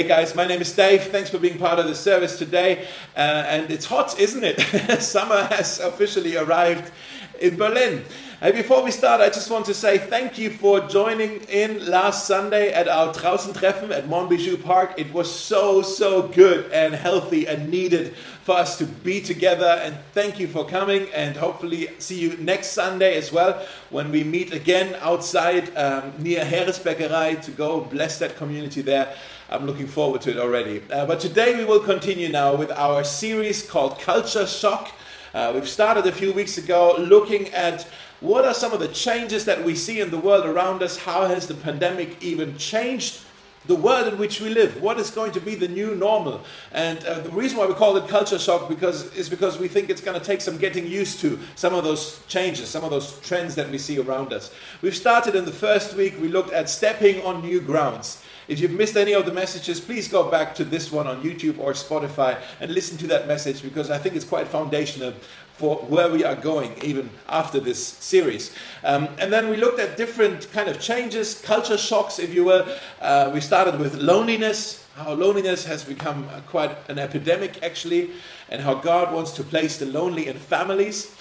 Hey 0.00 0.08
guys, 0.08 0.34
my 0.34 0.46
name 0.46 0.62
is 0.62 0.72
Dave. 0.72 1.02
Thanks 1.02 1.28
for 1.28 1.38
being 1.38 1.58
part 1.58 1.78
of 1.78 1.84
the 1.84 1.94
service 1.94 2.38
today. 2.38 2.88
Uh, 3.14 3.44
and 3.46 3.70
it's 3.70 3.84
hot, 3.84 4.18
isn't 4.18 4.42
it? 4.42 4.58
Summer 5.02 5.44
has 5.44 5.78
officially 5.78 6.38
arrived 6.38 6.90
in 7.38 7.58
Berlin. 7.58 8.06
Before 8.40 8.82
we 8.82 8.90
start, 8.90 9.20
I 9.20 9.28
just 9.28 9.50
want 9.50 9.66
to 9.66 9.74
say 9.74 9.98
thank 9.98 10.38
you 10.38 10.48
for 10.48 10.80
joining 10.80 11.42
in 11.42 11.84
last 11.84 12.26
Sunday 12.26 12.72
at 12.72 12.88
our 12.88 13.12
Treffen 13.12 13.92
at 13.92 14.06
Monbijou 14.06 14.64
Park. 14.64 14.94
It 14.96 15.12
was 15.12 15.30
so, 15.30 15.82
so 15.82 16.22
good 16.28 16.72
and 16.72 16.94
healthy 16.94 17.46
and 17.46 17.68
needed 17.68 18.16
for 18.42 18.56
us 18.56 18.78
to 18.78 18.86
be 18.86 19.20
together. 19.20 19.78
And 19.84 19.94
thank 20.12 20.40
you 20.40 20.48
for 20.48 20.64
coming. 20.64 21.08
And 21.12 21.36
hopefully, 21.36 21.88
see 21.98 22.18
you 22.18 22.38
next 22.38 22.68
Sunday 22.68 23.18
as 23.18 23.30
well 23.30 23.62
when 23.90 24.10
we 24.10 24.24
meet 24.24 24.54
again 24.54 24.96
outside 25.02 25.76
um, 25.76 26.14
near 26.18 26.42
Heeresbäckerei 26.42 27.42
to 27.42 27.50
go 27.50 27.82
bless 27.82 28.18
that 28.20 28.36
community 28.36 28.80
there. 28.80 29.14
I'm 29.52 29.66
looking 29.66 29.88
forward 29.88 30.20
to 30.22 30.30
it 30.30 30.36
already. 30.36 30.80
Uh, 30.92 31.06
but 31.06 31.18
today 31.18 31.56
we 31.56 31.64
will 31.64 31.80
continue 31.80 32.28
now 32.28 32.54
with 32.54 32.70
our 32.70 33.02
series 33.02 33.68
called 33.68 33.98
Culture 33.98 34.46
Shock. 34.46 34.92
Uh, 35.34 35.50
we've 35.52 35.68
started 35.68 36.06
a 36.06 36.12
few 36.12 36.32
weeks 36.32 36.56
ago 36.56 36.94
looking 36.96 37.48
at 37.48 37.84
what 38.20 38.44
are 38.44 38.54
some 38.54 38.72
of 38.72 38.78
the 38.78 38.86
changes 38.86 39.46
that 39.46 39.64
we 39.64 39.74
see 39.74 39.98
in 39.98 40.10
the 40.10 40.18
world 40.18 40.46
around 40.46 40.84
us. 40.84 40.98
How 40.98 41.26
has 41.26 41.48
the 41.48 41.54
pandemic 41.54 42.22
even 42.22 42.56
changed 42.58 43.22
the 43.66 43.74
world 43.74 44.06
in 44.12 44.20
which 44.20 44.40
we 44.40 44.50
live? 44.50 44.80
What 44.80 45.00
is 45.00 45.10
going 45.10 45.32
to 45.32 45.40
be 45.40 45.56
the 45.56 45.66
new 45.66 45.96
normal? 45.96 46.44
And 46.70 47.04
uh, 47.04 47.18
the 47.18 47.30
reason 47.30 47.58
why 47.58 47.66
we 47.66 47.74
call 47.74 47.96
it 47.96 48.06
culture 48.06 48.38
shock 48.38 48.68
because 48.68 49.12
is 49.16 49.28
because 49.28 49.58
we 49.58 49.66
think 49.66 49.90
it's 49.90 50.00
going 50.00 50.18
to 50.18 50.24
take 50.24 50.42
some 50.42 50.58
getting 50.58 50.86
used 50.86 51.18
to 51.22 51.40
some 51.56 51.74
of 51.74 51.82
those 51.82 52.24
changes, 52.28 52.68
some 52.68 52.84
of 52.84 52.90
those 52.90 53.18
trends 53.18 53.56
that 53.56 53.68
we 53.68 53.78
see 53.78 53.98
around 53.98 54.32
us. 54.32 54.54
We've 54.80 54.94
started 54.94 55.34
in 55.34 55.44
the 55.44 55.50
first 55.50 55.96
week. 55.96 56.14
We 56.20 56.28
looked 56.28 56.52
at 56.52 56.70
stepping 56.70 57.20
on 57.22 57.42
new 57.42 57.60
grounds. 57.60 58.22
If 58.50 58.58
you've 58.58 58.72
missed 58.72 58.96
any 58.96 59.12
of 59.12 59.26
the 59.26 59.32
messages, 59.32 59.78
please 59.78 60.08
go 60.08 60.28
back 60.28 60.56
to 60.56 60.64
this 60.64 60.90
one 60.90 61.06
on 61.06 61.22
YouTube 61.22 61.60
or 61.60 61.72
Spotify 61.72 62.36
and 62.58 62.72
listen 62.72 62.98
to 62.98 63.06
that 63.06 63.28
message 63.28 63.62
because 63.62 63.92
I 63.92 63.98
think 63.98 64.16
it's 64.16 64.24
quite 64.24 64.48
foundational 64.48 65.12
for 65.52 65.76
where 65.76 66.10
we 66.10 66.24
are 66.24 66.34
going 66.34 66.74
even 66.82 67.10
after 67.28 67.60
this 67.60 67.80
series. 67.80 68.52
Um, 68.82 69.08
and 69.20 69.32
then 69.32 69.50
we 69.50 69.56
looked 69.56 69.78
at 69.78 69.96
different 69.96 70.50
kind 70.52 70.68
of 70.68 70.80
changes, 70.80 71.40
culture 71.40 71.78
shocks, 71.78 72.18
if 72.18 72.34
you 72.34 72.44
will. 72.44 72.66
Uh, 73.00 73.30
we 73.32 73.40
started 73.40 73.78
with 73.78 73.94
loneliness, 73.94 74.84
how 74.96 75.12
loneliness 75.12 75.64
has 75.66 75.84
become 75.84 76.28
quite 76.48 76.76
an 76.90 76.98
epidemic 76.98 77.62
actually, 77.62 78.10
and 78.48 78.62
how 78.62 78.74
God 78.74 79.14
wants 79.14 79.30
to 79.34 79.44
place 79.44 79.78
the 79.78 79.86
lonely 79.86 80.26
in 80.26 80.36
families. 80.36 81.14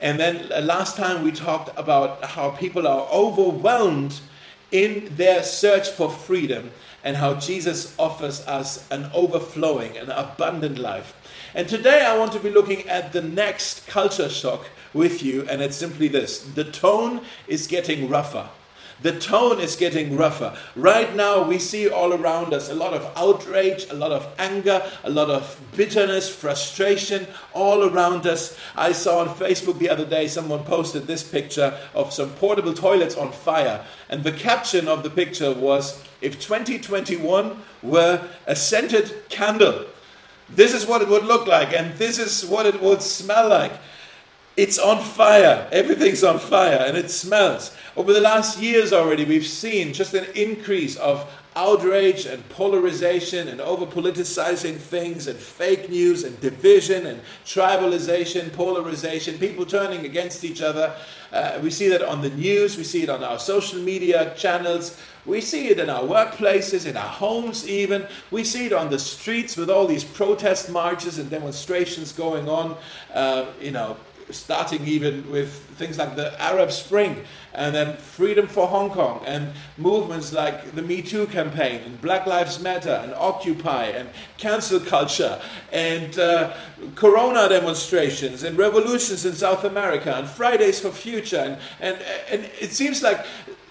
And 0.00 0.20
then 0.20 0.52
uh, 0.52 0.60
last 0.60 0.96
time 0.96 1.24
we 1.24 1.32
talked 1.32 1.76
about 1.76 2.24
how 2.24 2.50
people 2.50 2.86
are 2.86 3.08
overwhelmed 3.10 4.20
in 4.70 5.14
their 5.16 5.42
search 5.42 5.88
for 5.88 6.10
freedom 6.10 6.70
and 7.04 7.16
how 7.16 7.34
Jesus 7.34 7.94
offers 7.98 8.44
us 8.46 8.88
an 8.90 9.08
overflowing, 9.14 9.96
an 9.96 10.10
abundant 10.10 10.78
life. 10.78 11.14
And 11.54 11.68
today 11.68 12.04
I 12.04 12.18
want 12.18 12.32
to 12.32 12.40
be 12.40 12.50
looking 12.50 12.88
at 12.88 13.12
the 13.12 13.22
next 13.22 13.86
culture 13.86 14.28
shock 14.28 14.68
with 14.92 15.22
you, 15.22 15.46
and 15.48 15.62
it's 15.62 15.76
simply 15.76 16.08
this 16.08 16.40
the 16.40 16.64
tone 16.64 17.20
is 17.46 17.66
getting 17.66 18.08
rougher. 18.08 18.48
The 19.02 19.18
tone 19.18 19.60
is 19.60 19.76
getting 19.76 20.16
rougher. 20.16 20.56
Right 20.74 21.14
now, 21.14 21.42
we 21.42 21.58
see 21.58 21.88
all 21.88 22.14
around 22.14 22.54
us 22.54 22.70
a 22.70 22.74
lot 22.74 22.94
of 22.94 23.12
outrage, 23.14 23.86
a 23.90 23.94
lot 23.94 24.10
of 24.10 24.26
anger, 24.38 24.82
a 25.04 25.10
lot 25.10 25.28
of 25.28 25.60
bitterness, 25.76 26.34
frustration 26.34 27.26
all 27.52 27.84
around 27.84 28.26
us. 28.26 28.58
I 28.74 28.92
saw 28.92 29.18
on 29.18 29.28
Facebook 29.28 29.78
the 29.78 29.90
other 29.90 30.06
day 30.06 30.28
someone 30.28 30.64
posted 30.64 31.06
this 31.06 31.22
picture 31.22 31.78
of 31.94 32.12
some 32.12 32.30
portable 32.30 32.72
toilets 32.72 33.16
on 33.16 33.32
fire, 33.32 33.84
and 34.08 34.24
the 34.24 34.32
caption 34.32 34.88
of 34.88 35.02
the 35.02 35.10
picture 35.10 35.52
was 35.52 36.02
If 36.20 36.40
2021 36.40 37.62
were 37.82 38.26
a 38.46 38.56
scented 38.56 39.28
candle, 39.28 39.84
this 40.48 40.72
is 40.72 40.86
what 40.86 41.02
it 41.02 41.08
would 41.08 41.24
look 41.24 41.46
like, 41.46 41.72
and 41.74 41.94
this 41.98 42.18
is 42.18 42.48
what 42.48 42.66
it 42.66 42.80
would 42.80 43.02
smell 43.02 43.48
like. 43.48 43.72
It's 44.56 44.78
on 44.78 45.02
fire. 45.02 45.68
Everything's 45.70 46.24
on 46.24 46.38
fire 46.38 46.82
and 46.86 46.96
it 46.96 47.10
smells. 47.10 47.76
Over 47.94 48.14
the 48.14 48.22
last 48.22 48.58
years 48.58 48.90
already, 48.90 49.24
we've 49.26 49.46
seen 49.46 49.92
just 49.92 50.14
an 50.14 50.24
increase 50.34 50.96
of 50.96 51.30
outrage 51.54 52.26
and 52.26 52.46
polarization 52.50 53.48
and 53.48 53.60
over 53.60 53.86
politicizing 53.86 54.76
things 54.76 55.26
and 55.26 55.38
fake 55.38 55.88
news 55.90 56.24
and 56.24 56.38
division 56.40 57.06
and 57.06 57.20
tribalization, 57.44 58.52
polarization, 58.52 59.38
people 59.38 59.64
turning 59.64 60.04
against 60.04 60.44
each 60.44 60.62
other. 60.62 60.94
Uh, 61.32 61.58
we 61.62 61.70
see 61.70 61.88
that 61.88 62.02
on 62.02 62.22
the 62.22 62.30
news, 62.30 62.76
we 62.76 62.84
see 62.84 63.02
it 63.02 63.10
on 63.10 63.24
our 63.24 63.38
social 63.38 63.80
media 63.80 64.34
channels, 64.36 64.98
we 65.26 65.40
see 65.40 65.68
it 65.68 65.80
in 65.80 65.90
our 65.90 66.02
workplaces, 66.02 66.86
in 66.86 66.96
our 66.96 67.08
homes, 67.08 67.68
even. 67.68 68.06
We 68.30 68.44
see 68.44 68.66
it 68.66 68.72
on 68.72 68.90
the 68.90 68.98
streets 68.98 69.56
with 69.56 69.68
all 69.68 69.86
these 69.86 70.04
protest 70.04 70.70
marches 70.70 71.18
and 71.18 71.28
demonstrations 71.28 72.12
going 72.12 72.48
on. 72.48 72.76
Uh, 73.12 73.46
you 73.60 73.72
know, 73.72 73.96
starting 74.30 74.86
even 74.86 75.30
with 75.30 75.52
things 75.76 75.98
like 75.98 76.16
the 76.16 76.40
Arab 76.40 76.72
Spring 76.72 77.24
and 77.54 77.74
then 77.74 77.96
Freedom 77.96 78.46
for 78.46 78.66
Hong 78.66 78.90
Kong 78.90 79.22
and 79.24 79.52
movements 79.78 80.32
like 80.32 80.74
the 80.74 80.82
Me 80.82 81.02
Too 81.02 81.26
campaign 81.26 81.82
and 81.82 82.00
Black 82.00 82.26
Lives 82.26 82.60
Matter 82.60 83.00
and 83.02 83.14
Occupy 83.14 83.86
and 83.86 84.08
cancel 84.36 84.80
culture 84.80 85.40
and 85.72 86.18
uh, 86.18 86.54
Corona 86.94 87.48
demonstrations 87.48 88.42
and 88.42 88.58
revolutions 88.58 89.24
in 89.24 89.34
South 89.34 89.64
America 89.64 90.14
and 90.14 90.28
Fridays 90.28 90.80
for 90.80 90.90
Future. 90.90 91.36
And, 91.36 91.58
and, 91.80 91.98
and 92.30 92.50
it 92.60 92.72
seems 92.72 93.02
like 93.02 93.24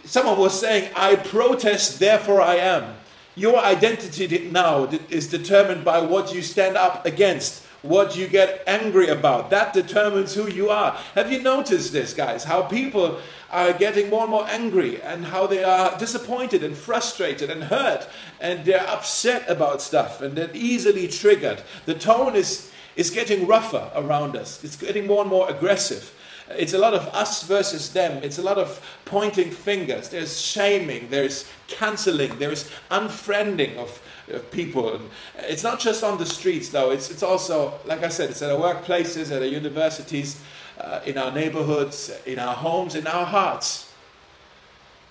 someone 0.06 0.38
was 0.38 0.58
saying, 0.60 0.92
I 0.96 1.16
protest, 1.16 2.00
therefore 2.00 2.42
I 2.42 2.56
am. 2.56 2.96
Your 3.36 3.60
identity 3.60 4.50
now 4.50 4.86
is 5.10 5.28
determined 5.28 5.84
by 5.84 6.00
what 6.00 6.34
you 6.34 6.42
stand 6.42 6.78
up 6.78 7.06
against 7.06 7.65
what 7.88 8.18
you 8.18 8.28
get 8.28 8.64
angry 8.68 9.08
about. 9.08 9.50
That 9.50 9.74
determines 9.74 10.34
who 10.34 10.50
you 10.50 10.70
are. 10.70 10.92
Have 11.14 11.32
you 11.32 11.42
noticed 11.42 11.94
this, 11.94 12.14
guys? 12.14 12.44
How 12.44 12.64
people 12.64 13.20
are 13.52 13.74
getting 13.74 14.10
more 14.10 14.24
and 14.24 14.32
more 14.32 14.48
angry 14.48 15.02
and 15.02 15.26
how 15.26 15.48
they 15.48 15.64
are 15.64 15.98
disappointed 15.98 16.64
and 16.64 16.76
frustrated 16.76 17.50
and 17.50 17.64
hurt 17.64 18.08
and 18.42 18.66
they're 18.66 18.88
upset 18.88 19.50
about 19.50 19.82
stuff 19.82 20.22
and 20.22 20.36
they're 20.36 20.50
easily 20.54 21.08
triggered. 21.08 21.62
The 21.86 21.94
tone 21.94 22.36
is, 22.36 22.72
is 22.96 23.10
getting 23.12 23.48
rougher 23.48 23.92
around 23.96 24.36
us, 24.36 24.64
it's 24.64 24.76
getting 24.76 25.08
more 25.08 25.22
and 25.22 25.30
more 25.30 25.50
aggressive. 25.50 26.15
It's 26.50 26.74
a 26.74 26.78
lot 26.78 26.94
of 26.94 27.08
us 27.08 27.44
versus 27.44 27.92
them. 27.92 28.24
It's 28.24 28.38
a 28.38 28.44
lot 28.44 28.58
of 28.58 28.80
pointing 29.06 29.52
fingers. 29.52 30.10
There's 30.10 30.40
shaming. 30.40 31.10
There's 31.10 31.50
canceling. 31.68 32.38
There's 32.38 32.70
unfriending 32.92 33.78
of 33.78 34.02
of 34.30 34.50
people. 34.52 35.00
It's 35.38 35.64
not 35.64 35.80
just 35.80 36.04
on 36.04 36.18
the 36.18 36.26
streets, 36.26 36.70
though. 36.70 36.92
It's, 36.92 37.12
it's 37.12 37.24
also, 37.24 37.80
like 37.86 38.04
I 38.04 38.10
said, 38.10 38.30
it's 38.30 38.42
at 38.42 38.52
our 38.52 38.58
workplaces, 38.58 39.32
at 39.32 39.42
our 39.42 39.48
universities, 39.48 40.42
uh, 40.80 41.02
in 41.06 41.18
our 41.18 41.32
neighborhoods, 41.32 42.12
in 42.26 42.40
our 42.40 42.56
homes, 42.56 42.96
in 42.96 43.08
our 43.08 43.26
hearts. 43.26 43.94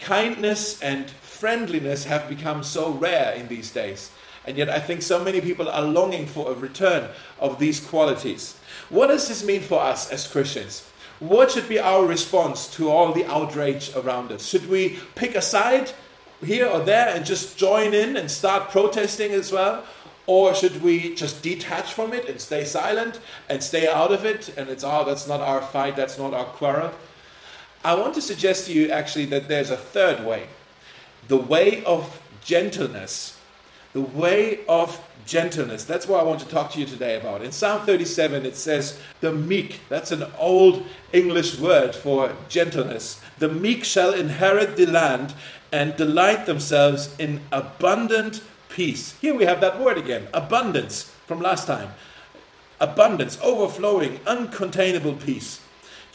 Kindness 0.01 0.83
and 0.83 1.11
friendliness 1.11 2.05
have 2.05 2.29
become 2.29 2.63
so 2.63 2.91
rare 2.93 3.33
in 3.35 3.49
these 3.49 3.71
days. 3.71 4.11
And 4.47 4.59
yet, 4.59 4.69
I 4.69 4.79
think 4.79 5.01
so 5.01 5.25
many 5.25 5.41
people 5.41 5.69
are 5.71 5.83
longing 5.83 6.27
for 6.27 6.51
a 6.51 6.55
return 6.55 7.09
of 7.41 7.59
these 7.59 7.81
qualities. 7.81 8.59
What 8.91 9.07
does 9.07 9.29
this 9.29 9.45
mean 9.45 9.63
for 9.63 9.81
us 9.81 10.11
as 10.11 10.27
Christians? 10.27 10.87
What 11.29 11.51
should 11.51 11.71
be 11.71 11.79
our 11.79 12.05
response 12.05 12.69
to 12.77 12.91
all 12.91 13.15
the 13.15 13.25
outrage 13.25 13.91
around 13.97 14.31
us? 14.31 14.47
Should 14.47 14.69
we 14.69 14.99
pick 15.15 15.35
a 15.35 15.41
side 15.41 15.91
here 16.45 16.67
or 16.69 16.81
there 16.81 17.09
and 17.09 17.25
just 17.25 17.57
join 17.57 17.95
in 17.95 18.19
and 18.19 18.31
start 18.31 18.69
protesting 18.69 19.33
as 19.33 19.51
well? 19.51 19.85
Or 20.27 20.55
should 20.55 20.83
we 20.83 21.15
just 21.15 21.43
detach 21.43 21.95
from 21.95 22.13
it 22.13 22.29
and 22.29 22.39
stay 22.39 22.67
silent 22.67 23.21
and 23.49 23.63
stay 23.63 23.89
out 23.89 24.13
of 24.13 24.27
it? 24.27 24.55
And 24.59 24.69
it's, 24.69 24.85
oh, 24.85 25.05
that's 25.07 25.27
not 25.27 25.41
our 25.41 25.63
fight, 25.63 25.97
that's 25.97 26.19
not 26.19 26.35
our 26.35 26.45
quarrel. 26.45 26.93
I 27.83 27.95
want 27.95 28.15
to 28.17 28.21
suggest 28.21 28.67
to 28.67 28.75
you 28.75 28.91
actually 28.91 29.25
that 29.27 29.49
there's 29.49 29.71
a 29.71 29.79
third 29.79 30.27
way 30.27 30.49
the 31.29 31.39
way 31.39 31.83
of 31.85 32.21
gentleness. 32.45 33.39
The 33.95 34.03
way 34.03 34.61
of 34.69 35.01
gentleness. 35.25 35.85
That's 35.85 36.07
what 36.07 36.21
I 36.21 36.25
want 36.25 36.41
to 36.41 36.49
talk 36.49 36.73
to 36.73 36.81
you 36.81 36.87
today 36.87 37.17
about. 37.17 37.43
In 37.43 37.53
Psalm 37.53 37.87
37, 37.87 38.45
it 38.45 38.57
says, 38.57 39.01
the 39.21 39.33
meek. 39.33 39.81
That's 39.89 40.13
an 40.13 40.25
old 40.39 40.85
English 41.13 41.59
word 41.59 41.95
for 41.95 42.37
gentleness. 42.49 43.23
The 43.39 43.49
meek 43.49 43.85
shall 43.85 44.13
inherit 44.13 44.77
the 44.77 44.87
land 44.87 45.35
and 45.73 45.97
delight 45.97 46.47
themselves 46.47 47.15
in 47.19 47.41
abundant 47.51 48.43
peace. 48.69 49.17
Here 49.21 49.35
we 49.35 49.45
have 49.45 49.61
that 49.61 49.81
word 49.81 49.99
again 49.99 50.29
abundance 50.35 51.05
from 51.27 51.41
last 51.41 51.67
time. 51.67 51.91
Abundance, 52.81 53.39
overflowing, 53.43 54.19
uncontainable 54.27 55.25
peace. 55.25 55.61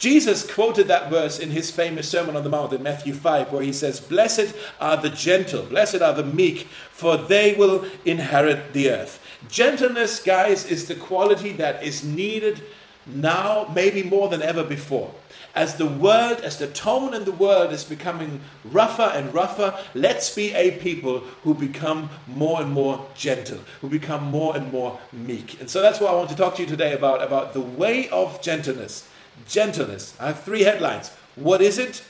Jesus 0.00 0.50
quoted 0.50 0.88
that 0.88 1.10
verse 1.10 1.38
in 1.38 1.50
his 1.50 1.70
famous 1.70 2.08
Sermon 2.08 2.34
on 2.34 2.42
the 2.42 2.48
Mount 2.48 2.72
in 2.72 2.82
Matthew 2.82 3.12
5, 3.12 3.52
where 3.52 3.62
he 3.62 3.72
says, 3.72 4.00
Blessed 4.00 4.54
are 4.80 4.96
the 4.96 5.10
gentle, 5.10 5.62
blessed 5.62 6.00
are 6.00 6.14
the 6.14 6.24
meek, 6.24 6.68
for 6.90 7.18
they 7.18 7.52
will 7.54 7.84
inherit 8.06 8.72
the 8.72 8.90
earth. 8.90 9.22
Gentleness, 9.50 10.22
guys, 10.22 10.64
is 10.64 10.88
the 10.88 10.94
quality 10.94 11.52
that 11.52 11.84
is 11.84 12.02
needed 12.02 12.62
now, 13.06 13.70
maybe 13.74 14.02
more 14.02 14.30
than 14.30 14.40
ever 14.40 14.64
before. 14.64 15.12
as 15.54 15.76
the 15.76 15.86
world, 15.86 16.40
as 16.40 16.58
the 16.58 16.68
tone 16.68 17.12
in 17.12 17.24
the 17.24 17.32
world 17.32 17.72
is 17.72 17.84
becoming 17.84 18.40
rougher 18.64 19.10
and 19.14 19.34
rougher, 19.34 19.76
let's 19.94 20.34
be 20.34 20.54
a 20.54 20.78
people 20.78 21.20
who 21.42 21.54
become 21.54 22.08
more 22.26 22.62
and 22.62 22.70
more 22.70 23.04
gentle, 23.14 23.58
who 23.80 23.88
become 23.88 24.24
more 24.30 24.56
and 24.56 24.72
more 24.72 24.98
meek. 25.12 25.60
And 25.60 25.68
so 25.68 25.82
that's 25.82 26.00
what 26.00 26.10
I 26.10 26.14
want 26.14 26.30
to 26.30 26.36
talk 26.36 26.54
to 26.56 26.62
you 26.62 26.68
today 26.68 26.92
about, 26.92 27.22
about 27.22 27.52
the 27.52 27.60
way 27.60 28.08
of 28.10 28.40
gentleness. 28.40 29.08
Gentleness. 29.48 30.14
I 30.20 30.28
have 30.28 30.42
three 30.42 30.62
headlines. 30.62 31.10
What 31.36 31.60
is 31.60 31.78
it? 31.78 32.02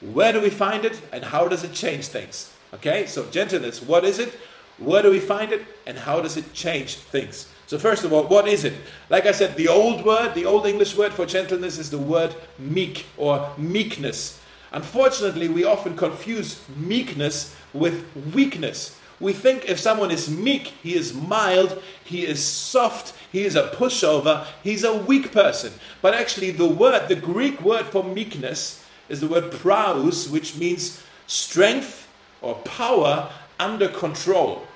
Where 0.00 0.32
do 0.32 0.40
we 0.40 0.50
find 0.50 0.84
it? 0.84 1.00
And 1.12 1.24
how 1.24 1.48
does 1.48 1.64
it 1.64 1.72
change 1.72 2.08
things? 2.08 2.52
Okay, 2.74 3.06
so 3.06 3.26
gentleness, 3.30 3.80
what 3.80 4.04
is 4.04 4.18
it? 4.18 4.38
Where 4.78 5.02
do 5.02 5.10
we 5.10 5.20
find 5.20 5.52
it? 5.52 5.64
And 5.86 5.96
how 5.96 6.20
does 6.20 6.36
it 6.36 6.52
change 6.52 6.96
things? 6.96 7.48
So, 7.66 7.78
first 7.78 8.04
of 8.04 8.12
all, 8.12 8.24
what 8.24 8.46
is 8.46 8.64
it? 8.64 8.74
Like 9.08 9.26
I 9.26 9.32
said, 9.32 9.56
the 9.56 9.68
old 9.68 10.04
word, 10.04 10.34
the 10.34 10.44
old 10.44 10.66
English 10.66 10.96
word 10.96 11.12
for 11.12 11.26
gentleness 11.26 11.78
is 11.78 11.90
the 11.90 11.98
word 11.98 12.34
meek 12.58 13.06
or 13.16 13.50
meekness. 13.56 14.40
Unfortunately, 14.72 15.48
we 15.48 15.64
often 15.64 15.96
confuse 15.96 16.60
meekness 16.76 17.56
with 17.72 18.04
weakness. 18.34 18.98
We 19.18 19.32
think 19.32 19.64
if 19.68 19.80
someone 19.80 20.10
is 20.10 20.28
meek, 20.28 20.66
he 20.82 20.94
is 20.94 21.14
mild, 21.14 21.82
he 22.04 22.26
is 22.26 22.44
soft, 22.44 23.14
he 23.32 23.44
is 23.44 23.56
a 23.56 23.68
pushover, 23.68 24.46
he's 24.62 24.84
a 24.84 24.94
weak 24.94 25.32
person. 25.32 25.72
But 26.02 26.14
actually, 26.14 26.50
the 26.50 26.68
word, 26.68 27.08
the 27.08 27.16
Greek 27.16 27.62
word 27.62 27.86
for 27.86 28.04
meekness, 28.04 28.84
is 29.08 29.20
the 29.20 29.28
word 29.28 29.52
praus, 29.52 30.28
which 30.28 30.56
means 30.56 31.02
strength 31.26 32.08
or 32.42 32.56
power 32.56 33.30
under 33.58 33.88
control. 33.88 34.66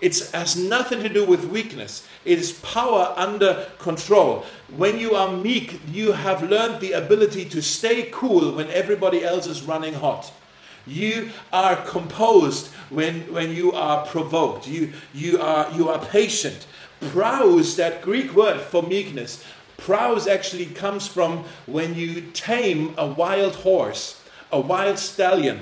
It 0.00 0.18
has 0.34 0.56
nothing 0.56 1.00
to 1.02 1.08
do 1.08 1.24
with 1.24 1.44
weakness. 1.44 2.06
It 2.24 2.38
is 2.38 2.52
power 2.60 3.14
under 3.16 3.68
control. 3.78 4.44
When 4.76 4.98
you 4.98 5.14
are 5.14 5.36
meek, 5.36 5.80
you 5.92 6.12
have 6.12 6.42
learned 6.42 6.80
the 6.80 6.92
ability 6.92 7.44
to 7.50 7.62
stay 7.62 8.08
cool 8.10 8.56
when 8.56 8.68
everybody 8.70 9.24
else 9.24 9.46
is 9.46 9.62
running 9.62 9.94
hot. 9.94 10.32
You 10.86 11.30
are 11.52 11.76
composed 11.76 12.68
when, 12.90 13.32
when 13.32 13.54
you 13.54 13.72
are 13.72 14.04
provoked. 14.06 14.66
You, 14.66 14.92
you, 15.14 15.40
are, 15.40 15.70
you 15.72 15.88
are 15.88 16.04
patient. 16.04 16.66
Praus, 17.00 17.76
that 17.76 18.02
Greek 18.02 18.34
word 18.34 18.60
for 18.60 18.82
meekness, 18.82 19.44
praus 19.76 20.26
actually 20.26 20.66
comes 20.66 21.06
from 21.06 21.44
when 21.66 21.94
you 21.94 22.20
tame 22.32 22.94
a 22.96 23.06
wild 23.06 23.56
horse, 23.56 24.22
a 24.50 24.60
wild 24.60 24.98
stallion. 24.98 25.60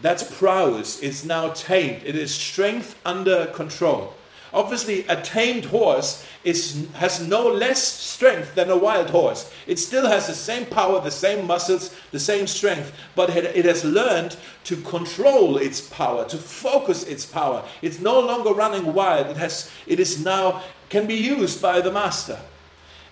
That's 0.00 0.22
praus. 0.22 1.02
It's 1.02 1.24
now 1.24 1.50
tamed. 1.50 2.02
It 2.04 2.14
is 2.14 2.32
strength 2.32 2.98
under 3.04 3.46
control. 3.46 4.14
Obviously, 4.52 5.06
a 5.08 5.20
tamed 5.20 5.66
horse 5.66 6.26
is, 6.44 6.86
has 6.94 7.26
no 7.26 7.46
less 7.46 7.82
strength 7.82 8.54
than 8.54 8.70
a 8.70 8.76
wild 8.76 9.10
horse. 9.10 9.52
It 9.66 9.78
still 9.78 10.06
has 10.06 10.26
the 10.26 10.34
same 10.34 10.66
power, 10.66 11.00
the 11.00 11.10
same 11.10 11.46
muscles, 11.46 11.94
the 12.10 12.20
same 12.20 12.46
strength, 12.46 12.92
but 13.14 13.30
it, 13.30 13.44
it 13.44 13.64
has 13.64 13.84
learned 13.84 14.36
to 14.64 14.76
control 14.76 15.56
its 15.56 15.80
power, 15.80 16.24
to 16.26 16.38
focus 16.38 17.04
its 17.04 17.26
power. 17.26 17.64
It's 17.82 18.00
no 18.00 18.20
longer 18.20 18.50
running 18.50 18.94
wild. 18.94 19.26
It, 19.26 19.36
has, 19.36 19.70
it 19.86 20.00
is 20.00 20.24
now 20.24 20.62
can 20.88 21.06
be 21.06 21.14
used 21.14 21.60
by 21.60 21.80
the 21.80 21.92
master. 21.92 22.38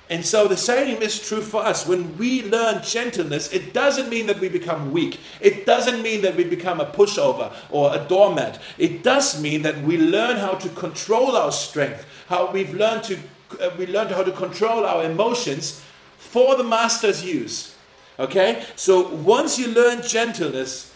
And 0.08 0.24
so 0.24 0.46
the 0.46 0.56
same 0.56 1.02
is 1.02 1.26
true 1.26 1.42
for 1.42 1.64
us. 1.64 1.86
When 1.86 2.16
we 2.16 2.44
learn 2.44 2.82
gentleness, 2.82 3.52
it 3.52 3.74
doesn't 3.74 4.08
mean 4.08 4.26
that 4.28 4.38
we 4.38 4.48
become 4.48 4.92
weak. 4.92 5.18
It 5.40 5.66
doesn't 5.66 6.00
mean 6.00 6.22
that 6.22 6.36
we 6.36 6.44
become 6.44 6.80
a 6.80 6.86
pushover 6.86 7.52
or 7.70 7.92
a 7.92 7.98
doormat. 7.98 8.60
It 8.78 9.02
does 9.02 9.40
mean 9.42 9.62
that 9.62 9.82
we 9.82 9.98
learn 9.98 10.36
how 10.36 10.52
to 10.52 10.68
control 10.70 11.36
our 11.36 11.50
strength, 11.50 12.06
how 12.28 12.52
we've 12.52 12.72
learned 12.72 13.02
to 13.04 13.18
uh, 13.60 13.70
we 13.78 13.86
learned 13.86 14.10
how 14.10 14.22
to 14.22 14.32
control 14.32 14.84
our 14.84 15.04
emotions 15.04 15.82
for 16.18 16.56
the 16.56 16.64
master's 16.64 17.24
use. 17.24 17.76
Okay? 18.18 18.64
So 18.74 19.08
once 19.08 19.58
you 19.58 19.68
learn 19.68 20.02
gentleness, 20.02 20.92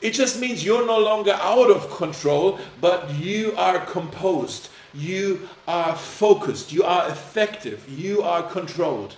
it 0.00 0.12
just 0.14 0.40
means 0.40 0.64
you're 0.64 0.86
no 0.86 0.98
longer 0.98 1.32
out 1.40 1.70
of 1.70 1.90
control, 1.90 2.58
but 2.80 3.10
you 3.14 3.54
are 3.56 3.84
composed 3.86 4.68
you 4.94 5.48
are 5.66 5.96
focused, 5.96 6.72
you 6.72 6.82
are 6.82 7.08
effective, 7.08 7.88
you 7.88 8.22
are 8.22 8.42
controlled. 8.42 9.16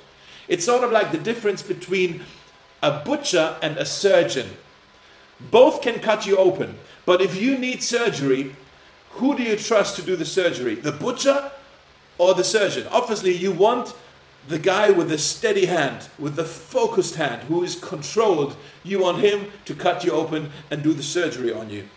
It's 0.49 0.65
sort 0.65 0.85
of 0.85 0.93
like 0.93 1.11
the 1.11 1.19
difference 1.19 1.63
between 1.63 2.23
a 2.83 3.01
butcher 3.05 3.57
and 3.63 3.77
a 3.77 3.87
surgeon. 3.87 4.51
Both 5.51 5.83
can 5.83 6.01
cut 6.01 6.27
you 6.27 6.37
open, 6.37 6.79
but 7.07 7.21
if 7.21 7.41
you 7.41 7.59
need 7.59 7.83
surgery, 7.83 8.55
who 9.11 9.37
do 9.37 9.43
you 9.43 9.57
trust 9.57 9.97
to 9.97 10.03
do 10.03 10.17
the 10.17 10.25
surgery? 10.25 10.75
The 10.75 10.93
butcher 10.93 11.51
or 12.19 12.35
the 12.35 12.45
surgeon? 12.45 12.87
Obviously, 12.91 13.33
you 13.33 13.53
want 13.53 13.95
the 14.49 14.59
guy 14.59 14.91
with 14.91 15.09
the 15.09 15.19
steady 15.19 15.67
hand, 15.67 16.09
with 16.19 16.37
the 16.37 16.45
focused 16.45 17.17
hand, 17.17 17.43
who 17.45 17.63
is 17.63 17.77
controlled. 17.77 18.57
You 18.83 19.01
want 19.01 19.19
him 19.19 19.51
to 19.65 19.75
cut 19.75 20.05
you 20.05 20.13
open 20.13 20.51
and 20.71 20.83
do 20.83 20.93
the 20.93 21.03
surgery 21.03 21.53
on 21.53 21.71
you. 21.71 21.89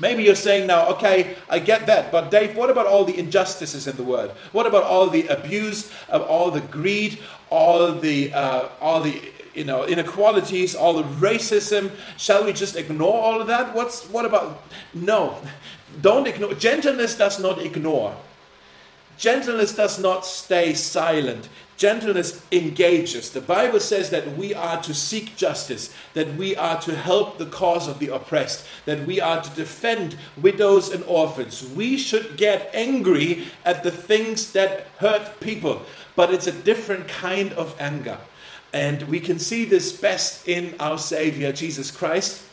Maybe 0.00 0.24
you're 0.24 0.34
saying 0.34 0.66
now, 0.66 0.88
okay, 0.94 1.36
I 1.48 1.60
get 1.60 1.86
that, 1.86 2.10
but 2.10 2.30
Dave, 2.30 2.56
what 2.56 2.68
about 2.68 2.86
all 2.86 3.04
the 3.04 3.16
injustices 3.16 3.86
in 3.86 3.96
the 3.96 4.02
world? 4.02 4.32
What 4.52 4.66
about 4.66 4.82
all 4.82 5.08
the 5.08 5.26
abuse, 5.28 5.90
of 6.08 6.22
all 6.22 6.50
the 6.50 6.60
greed, 6.60 7.20
all 7.50 7.92
the 7.92 8.32
uh, 8.32 8.68
all 8.80 9.00
the 9.00 9.20
you 9.54 9.64
know 9.64 9.84
inequalities, 9.84 10.74
all 10.74 10.94
the 10.94 11.04
racism? 11.04 11.92
Shall 12.16 12.44
we 12.44 12.52
just 12.52 12.74
ignore 12.74 13.22
all 13.22 13.40
of 13.40 13.46
that? 13.46 13.74
What's 13.74 14.08
what 14.10 14.24
about? 14.24 14.64
No, 14.92 15.38
don't 16.00 16.26
ignore. 16.26 16.54
Gentleness 16.54 17.16
does 17.16 17.38
not 17.38 17.60
ignore. 17.60 18.16
Gentleness 19.16 19.74
does 19.74 19.98
not 19.98 20.26
stay 20.26 20.74
silent. 20.74 21.48
Gentleness 21.76 22.44
engages. 22.52 23.30
The 23.30 23.40
Bible 23.40 23.80
says 23.80 24.10
that 24.10 24.36
we 24.36 24.54
are 24.54 24.80
to 24.82 24.94
seek 24.94 25.36
justice, 25.36 25.92
that 26.14 26.34
we 26.36 26.54
are 26.56 26.80
to 26.82 26.94
help 26.94 27.36
the 27.36 27.46
cause 27.46 27.88
of 27.88 27.98
the 27.98 28.08
oppressed, 28.08 28.64
that 28.84 29.04
we 29.06 29.20
are 29.20 29.42
to 29.42 29.50
defend 29.50 30.16
widows 30.40 30.92
and 30.92 31.02
orphans. 31.04 31.68
We 31.68 31.98
should 31.98 32.36
get 32.36 32.70
angry 32.72 33.46
at 33.64 33.82
the 33.82 33.90
things 33.90 34.52
that 34.52 34.86
hurt 34.98 35.40
people, 35.40 35.82
but 36.14 36.32
it's 36.32 36.46
a 36.46 36.52
different 36.52 37.08
kind 37.08 37.52
of 37.54 37.74
anger. 37.80 38.18
And 38.72 39.02
we 39.04 39.20
can 39.20 39.38
see 39.38 39.64
this 39.64 39.92
best 39.92 40.48
in 40.48 40.74
our 40.78 40.98
Savior, 40.98 41.52
Jesus 41.52 41.90
Christ, 41.90 42.44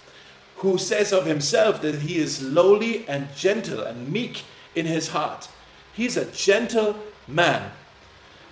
who 0.57 0.77
says 0.77 1.11
of 1.11 1.25
himself 1.25 1.81
that 1.81 2.01
he 2.01 2.17
is 2.17 2.41
lowly 2.41 3.07
and 3.07 3.33
gentle 3.35 3.81
and 3.81 4.11
meek 4.11 4.43
in 4.75 4.85
his 4.85 5.09
heart. 5.09 5.47
He's 5.93 6.17
a 6.17 6.25
gentle 6.25 6.97
man. 7.27 7.71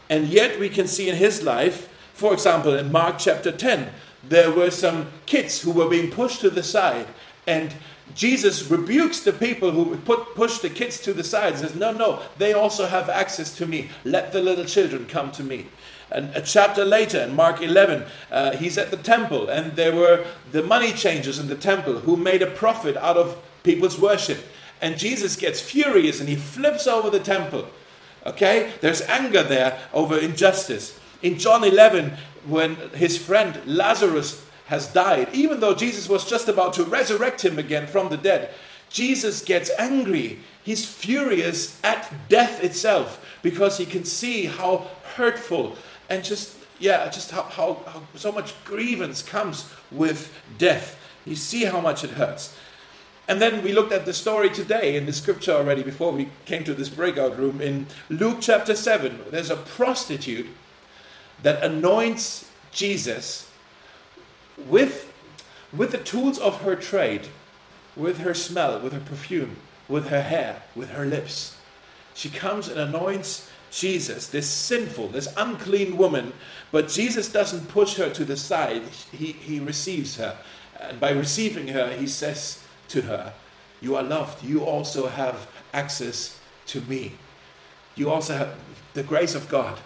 And 0.09 0.27
yet 0.27 0.59
we 0.59 0.69
can 0.69 0.87
see 0.87 1.09
in 1.09 1.15
his 1.15 1.43
life, 1.43 1.87
for 2.13 2.33
example, 2.33 2.75
in 2.75 2.91
Mark 2.91 3.19
chapter 3.19 3.51
10, 3.51 3.89
there 4.23 4.51
were 4.51 4.71
some 4.71 5.07
kids 5.25 5.61
who 5.61 5.71
were 5.71 5.87
being 5.87 6.11
pushed 6.11 6.41
to 6.41 6.49
the 6.49 6.63
side. 6.63 7.07
And 7.47 7.73
Jesus 8.15 8.69
rebukes 8.69 9.21
the 9.21 9.33
people 9.33 9.71
who 9.71 9.95
put, 9.97 10.35
push 10.35 10.57
the 10.59 10.69
kids 10.69 10.99
to 11.01 11.13
the 11.13 11.23
side 11.23 11.53
and 11.53 11.61
says, 11.61 11.75
No, 11.75 11.91
no, 11.91 12.21
they 12.37 12.53
also 12.53 12.87
have 12.87 13.09
access 13.09 13.55
to 13.57 13.65
me. 13.65 13.89
Let 14.03 14.31
the 14.31 14.41
little 14.41 14.65
children 14.65 15.05
come 15.05 15.31
to 15.33 15.43
me. 15.43 15.67
And 16.11 16.35
a 16.35 16.41
chapter 16.41 16.83
later, 16.83 17.19
in 17.19 17.35
Mark 17.35 17.61
11, 17.61 18.03
uh, 18.31 18.57
he's 18.57 18.77
at 18.79 18.89
the 18.89 18.97
temple, 18.97 19.47
and 19.47 19.75
there 19.75 19.95
were 19.95 20.25
the 20.51 20.63
money 20.63 20.91
changers 20.91 21.37
in 21.37 21.47
the 21.47 21.55
temple 21.55 21.99
who 21.99 22.17
made 22.17 22.41
a 22.41 22.49
profit 22.49 22.97
out 22.97 23.15
of 23.15 23.37
people's 23.63 23.99
worship. 23.99 24.39
And 24.81 24.97
Jesus 24.97 25.35
gets 25.35 25.59
furious 25.59 26.19
and 26.19 26.29
he 26.29 26.35
flips 26.35 26.87
over 26.87 27.09
the 27.09 27.19
temple 27.19 27.69
Okay? 28.25 28.71
There's 28.81 29.01
anger 29.01 29.43
there 29.43 29.79
over 29.93 30.17
injustice. 30.17 30.99
In 31.21 31.37
John 31.37 31.63
11, 31.63 32.13
when 32.45 32.75
his 32.93 33.17
friend 33.17 33.59
Lazarus 33.65 34.45
has 34.67 34.91
died, 34.91 35.29
even 35.33 35.59
though 35.59 35.75
Jesus 35.75 36.07
was 36.07 36.29
just 36.29 36.47
about 36.47 36.73
to 36.73 36.83
resurrect 36.83 37.43
him 37.43 37.59
again 37.59 37.87
from 37.87 38.09
the 38.09 38.17
dead, 38.17 38.53
Jesus 38.89 39.41
gets 39.43 39.71
angry. 39.77 40.39
He's 40.63 40.85
furious 40.85 41.79
at 41.83 42.11
death 42.27 42.63
itself 42.63 43.25
because 43.41 43.77
he 43.77 43.85
can 43.85 44.05
see 44.05 44.45
how 44.45 44.87
hurtful 45.15 45.75
and 46.09 46.23
just, 46.23 46.55
yeah, 46.79 47.07
just 47.09 47.31
how, 47.31 47.43
how, 47.43 47.81
how 47.85 48.01
so 48.15 48.31
much 48.31 48.53
grievance 48.63 49.21
comes 49.21 49.71
with 49.91 50.33
death. 50.57 50.97
You 51.25 51.35
see 51.35 51.65
how 51.65 51.81
much 51.81 52.03
it 52.03 52.11
hurts. 52.11 52.55
And 53.29 53.39
then 53.39 53.61
we 53.61 53.73
looked 53.73 53.91
at 53.91 54.05
the 54.05 54.13
story 54.13 54.49
today 54.49 54.97
in 54.97 55.05
the 55.05 55.13
scripture 55.13 55.51
already 55.51 55.83
before 55.83 56.11
we 56.11 56.29
came 56.45 56.63
to 56.63 56.73
this 56.73 56.89
breakout 56.89 57.37
room 57.37 57.61
in 57.61 57.85
Luke 58.09 58.39
chapter 58.41 58.73
7. 58.73 59.19
There's 59.29 59.51
a 59.51 59.55
prostitute 59.55 60.47
that 61.43 61.63
anoints 61.63 62.49
Jesus 62.71 63.47
with, 64.57 65.13
with 65.71 65.91
the 65.91 65.99
tools 65.99 66.39
of 66.39 66.63
her 66.63 66.75
trade, 66.75 67.27
with 67.95 68.17
her 68.21 68.33
smell, 68.33 68.79
with 68.79 68.93
her 68.93 68.99
perfume, 68.99 69.57
with 69.87 70.07
her 70.07 70.23
hair, 70.23 70.63
with 70.75 70.89
her 70.89 71.05
lips. 71.05 71.55
She 72.15 72.31
comes 72.31 72.67
and 72.67 72.79
anoints 72.79 73.47
Jesus, 73.69 74.25
this 74.25 74.49
sinful, 74.49 75.09
this 75.09 75.31
unclean 75.37 75.97
woman, 75.97 76.33
but 76.71 76.89
Jesus 76.89 77.31
doesn't 77.31 77.69
push 77.69 77.93
her 77.97 78.09
to 78.09 78.25
the 78.25 78.35
side. 78.35 78.81
He, 79.11 79.33
he 79.33 79.59
receives 79.59 80.17
her. 80.17 80.35
And 80.79 80.99
by 80.99 81.11
receiving 81.11 81.67
her, 81.67 81.91
he 81.95 82.07
says, 82.07 82.63
to 82.89 83.01
her. 83.03 83.33
You 83.81 83.95
are 83.95 84.03
loved. 84.03 84.43
You 84.43 84.63
also 84.63 85.07
have 85.07 85.47
access 85.73 86.39
to 86.67 86.81
me. 86.81 87.13
You 87.95 88.09
also 88.09 88.33
have 88.35 88.55
the 88.93 89.03
grace 89.03 89.35
of 89.35 89.49
God. 89.49 89.79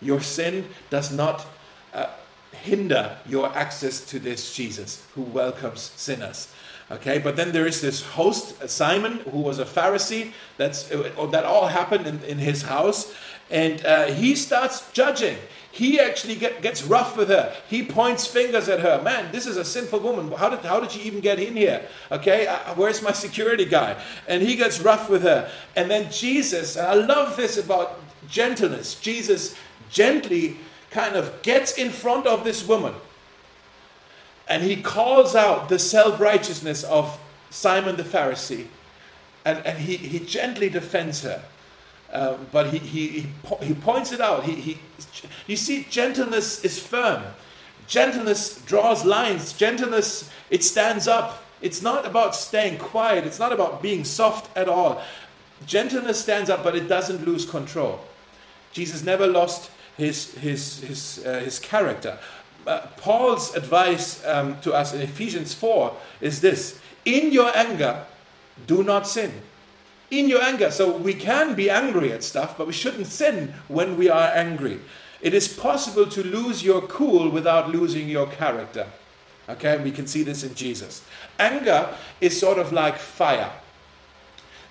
Your 0.00 0.20
sin 0.20 0.68
does 0.90 1.12
not 1.12 1.46
uh, 1.92 2.06
hinder 2.52 3.16
your 3.26 3.54
access 3.56 4.04
to 4.06 4.18
this 4.18 4.54
Jesus 4.54 5.04
who 5.14 5.22
welcomes 5.22 5.80
sinners. 5.96 6.48
Okay, 6.90 7.18
but 7.18 7.36
then 7.36 7.52
there 7.52 7.66
is 7.66 7.82
this 7.82 8.02
host, 8.02 8.66
Simon, 8.68 9.18
who 9.30 9.40
was 9.40 9.58
a 9.58 9.66
Pharisee. 9.66 10.32
That's 10.56 10.90
uh, 10.90 11.28
that 11.32 11.44
all 11.44 11.66
happened 11.66 12.06
in, 12.06 12.22
in 12.24 12.38
his 12.38 12.62
house, 12.62 13.12
and 13.50 13.84
uh, 13.84 14.06
he 14.06 14.34
starts 14.34 14.90
judging. 14.92 15.36
He 15.70 16.00
actually 16.00 16.34
get, 16.34 16.60
gets 16.60 16.82
rough 16.82 17.16
with 17.16 17.28
her. 17.28 17.54
He 17.68 17.84
points 17.84 18.26
fingers 18.26 18.68
at 18.68 18.80
her. 18.80 19.00
Man, 19.02 19.30
this 19.32 19.46
is 19.46 19.56
a 19.56 19.64
sinful 19.64 20.00
woman. 20.00 20.32
How 20.32 20.50
did, 20.50 20.60
how 20.60 20.80
did 20.80 20.90
she 20.90 21.02
even 21.02 21.20
get 21.20 21.38
in 21.38 21.54
here? 21.54 21.86
Okay, 22.10 22.46
uh, 22.46 22.74
where's 22.74 23.00
my 23.00 23.12
security 23.12 23.64
guy? 23.64 24.00
And 24.26 24.42
he 24.42 24.56
gets 24.56 24.80
rough 24.80 25.08
with 25.08 25.22
her. 25.22 25.50
And 25.76 25.90
then 25.90 26.10
Jesus, 26.10 26.76
and 26.76 26.86
I 26.86 26.94
love 26.94 27.36
this 27.36 27.58
about 27.58 28.00
gentleness. 28.28 28.98
Jesus 29.00 29.56
gently 29.90 30.56
kind 30.90 31.16
of 31.16 31.42
gets 31.42 31.78
in 31.78 31.90
front 31.90 32.26
of 32.26 32.44
this 32.44 32.66
woman 32.66 32.94
and 34.48 34.62
he 34.62 34.76
calls 34.76 35.34
out 35.34 35.68
the 35.68 35.78
self 35.78 36.18
righteousness 36.18 36.82
of 36.84 37.18
Simon 37.50 37.96
the 37.96 38.02
Pharisee 38.02 38.66
and, 39.44 39.64
and 39.66 39.78
he, 39.78 39.96
he 39.96 40.18
gently 40.18 40.68
defends 40.68 41.22
her. 41.22 41.42
Um, 42.12 42.46
but 42.50 42.70
he, 42.70 42.78
he, 42.78 43.08
he, 43.08 43.28
he, 43.62 43.74
points 43.74 44.12
it 44.12 44.20
out. 44.20 44.44
He, 44.44 44.54
he, 44.54 44.78
you 45.46 45.56
see, 45.56 45.86
gentleness 45.90 46.64
is 46.64 46.78
firm. 46.78 47.22
Gentleness 47.86 48.62
draws 48.62 49.04
lines. 49.04 49.52
Gentleness, 49.52 50.30
it 50.50 50.64
stands 50.64 51.06
up. 51.06 51.44
It's 51.60 51.82
not 51.82 52.06
about 52.06 52.34
staying 52.34 52.78
quiet. 52.78 53.24
It's 53.24 53.38
not 53.38 53.52
about 53.52 53.82
being 53.82 54.04
soft 54.04 54.56
at 54.56 54.68
all. 54.68 55.02
Gentleness 55.66 56.20
stands 56.20 56.48
up, 56.48 56.62
but 56.62 56.76
it 56.76 56.88
doesn't 56.88 57.26
lose 57.26 57.44
control. 57.44 58.00
Jesus 58.72 59.02
never 59.02 59.26
lost 59.26 59.70
his, 59.96 60.34
his, 60.34 60.80
his, 60.80 61.26
uh, 61.26 61.40
his 61.40 61.58
character. 61.58 62.18
Uh, 62.66 62.86
Paul's 62.96 63.54
advice 63.54 64.24
um, 64.24 64.60
to 64.60 64.72
us 64.72 64.94
in 64.94 65.00
Ephesians 65.00 65.52
4 65.54 65.94
is 66.20 66.40
this 66.40 66.80
In 67.04 67.32
your 67.32 67.54
anger, 67.56 68.04
do 68.66 68.82
not 68.82 69.06
sin. 69.06 69.32
In 70.10 70.28
your 70.28 70.42
anger. 70.42 70.70
So 70.70 70.96
we 70.96 71.14
can 71.14 71.54
be 71.54 71.68
angry 71.68 72.12
at 72.12 72.22
stuff, 72.22 72.56
but 72.56 72.66
we 72.66 72.72
shouldn't 72.72 73.06
sin 73.06 73.54
when 73.68 73.96
we 73.96 74.08
are 74.08 74.30
angry. 74.34 74.80
It 75.20 75.34
is 75.34 75.48
possible 75.48 76.06
to 76.06 76.22
lose 76.22 76.62
your 76.62 76.82
cool 76.82 77.28
without 77.30 77.70
losing 77.70 78.08
your 78.08 78.26
character. 78.26 78.86
Okay, 79.48 79.78
we 79.78 79.90
can 79.90 80.06
see 80.06 80.22
this 80.22 80.44
in 80.44 80.54
Jesus. 80.54 81.02
Anger 81.38 81.88
is 82.20 82.38
sort 82.38 82.58
of 82.58 82.72
like 82.72 82.96
fire. 82.96 83.50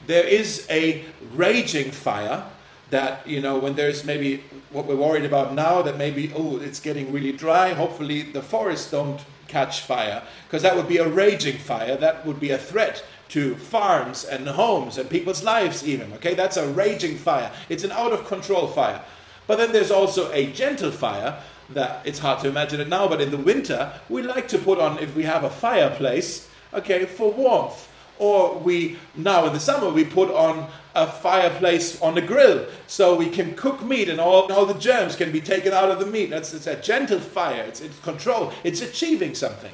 There 0.05 0.23
is 0.23 0.67
a 0.69 1.03
raging 1.33 1.91
fire 1.91 2.43
that 2.89 3.27
you 3.27 3.41
know 3.41 3.57
when 3.57 3.75
there's 3.75 4.05
maybe 4.05 4.43
what 4.71 4.85
we're 4.85 4.95
worried 4.95 5.25
about 5.25 5.53
now 5.53 5.81
that 5.81 5.97
maybe 5.97 6.31
oh 6.35 6.57
it's 6.57 6.79
getting 6.79 7.11
really 7.11 7.31
dry 7.31 7.73
hopefully 7.73 8.21
the 8.21 8.41
forests 8.41 8.89
don't 8.89 9.19
catch 9.47 9.81
fire 9.81 10.23
because 10.45 10.61
that 10.61 10.75
would 10.75 10.87
be 10.87 10.97
a 10.97 11.07
raging 11.07 11.57
fire 11.57 11.97
that 11.97 12.25
would 12.25 12.39
be 12.39 12.51
a 12.51 12.57
threat 12.57 13.03
to 13.29 13.55
farms 13.55 14.23
and 14.23 14.47
homes 14.47 14.97
and 14.97 15.09
people's 15.09 15.43
lives 15.43 15.87
even 15.87 16.11
okay? 16.13 16.33
That's 16.33 16.57
a 16.57 16.67
raging 16.67 17.17
fire. 17.17 17.51
It's 17.69 17.83
an 17.83 17.91
out 17.91 18.13
of 18.13 18.27
control 18.27 18.67
fire. 18.67 19.01
But 19.47 19.57
then 19.57 19.71
there's 19.71 19.91
also 19.91 20.31
a 20.31 20.51
gentle 20.51 20.91
fire 20.91 21.41
that 21.69 22.05
it's 22.05 22.19
hard 22.19 22.39
to 22.39 22.47
imagine 22.47 22.79
it 22.79 22.87
now 22.87 23.07
but 23.07 23.19
in 23.21 23.31
the 23.31 23.37
winter 23.37 23.93
we 24.07 24.21
like 24.21 24.47
to 24.47 24.57
put 24.57 24.79
on 24.79 24.99
if 24.99 25.15
we 25.15 25.23
have 25.23 25.43
a 25.43 25.49
fireplace 25.49 26.49
okay 26.73 27.05
for 27.05 27.31
warmth. 27.31 27.89
Or 28.19 28.57
we 28.57 28.97
now 29.15 29.45
in 29.45 29.53
the 29.53 29.59
summer 29.59 29.89
we 29.89 30.03
put 30.03 30.31
on 30.31 30.69
a 30.95 31.05
fireplace 31.05 32.01
on 32.01 32.15
the 32.15 32.21
grill 32.21 32.65
so 32.87 33.15
we 33.15 33.29
can 33.29 33.53
cook 33.53 33.83
meat 33.83 34.09
and 34.09 34.19
all, 34.19 34.51
all 34.51 34.65
the 34.65 34.73
germs 34.73 35.15
can 35.15 35.31
be 35.31 35.39
taken 35.39 35.71
out 35.71 35.91
of 35.91 35.99
the 35.99 36.07
meat. 36.07 36.31
That's 36.31 36.53
it's 36.53 36.65
a 36.65 36.75
gentle 36.75 37.19
fire, 37.19 37.63
it's, 37.63 37.81
it's 37.81 37.99
control, 37.99 38.51
it's 38.63 38.81
achieving 38.81 39.35
something. 39.35 39.71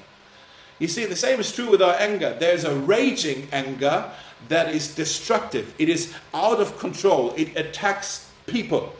You 0.79 0.87
see, 0.87 1.05
the 1.05 1.15
same 1.15 1.39
is 1.39 1.53
true 1.53 1.69
with 1.69 1.81
our 1.81 1.95
anger. 1.95 2.35
There's 2.39 2.63
a 2.63 2.75
raging 2.75 3.47
anger 3.51 4.11
that 4.49 4.73
is 4.73 4.93
destructive, 4.93 5.73
it 5.79 5.87
is 5.89 6.13
out 6.33 6.59
of 6.59 6.77
control, 6.77 7.33
it 7.37 7.55
attacks 7.55 8.29
people. 8.45 8.93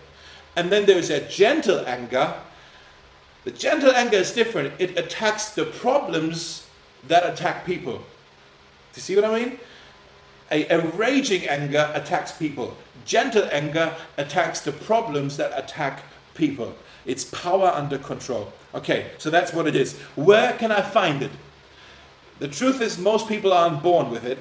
And 0.55 0.71
then 0.71 0.85
there's 0.85 1.09
a 1.09 1.27
gentle 1.27 1.85
anger. 1.85 2.33
The 3.43 3.51
gentle 3.51 3.91
anger 3.91 4.17
is 4.17 4.31
different, 4.31 4.73
it 4.79 4.97
attacks 4.97 5.49
the 5.49 5.65
problems 5.65 6.67
that 7.07 7.29
attack 7.29 7.65
people. 7.65 7.97
Do 7.97 8.03
you 8.95 9.01
see 9.01 9.15
what 9.15 9.25
I 9.25 9.43
mean? 9.43 9.59
A, 10.51 10.67
a 10.67 10.85
raging 10.91 11.47
anger 11.49 11.91
attacks 11.93 12.31
people. 12.31 12.77
Gentle 13.05 13.49
anger 13.51 13.95
attacks 14.17 14.61
the 14.61 14.71
problems 14.71 15.35
that 15.37 15.51
attack 15.57 16.03
people. 16.35 16.75
It's 17.05 17.25
power 17.25 17.67
under 17.67 17.97
control. 17.97 18.53
Okay, 18.73 19.11
so 19.17 19.29
that's 19.29 19.51
what 19.51 19.67
it 19.67 19.75
is. 19.75 19.99
Where 20.15 20.53
can 20.53 20.71
I 20.71 20.81
find 20.81 21.21
it? 21.21 21.31
The 22.43 22.50
truth 22.50 22.81
is, 22.81 22.97
most 22.97 23.29
people 23.29 23.53
aren't 23.53 23.81
born 23.81 24.12
with 24.12 24.25
it. 24.25 24.38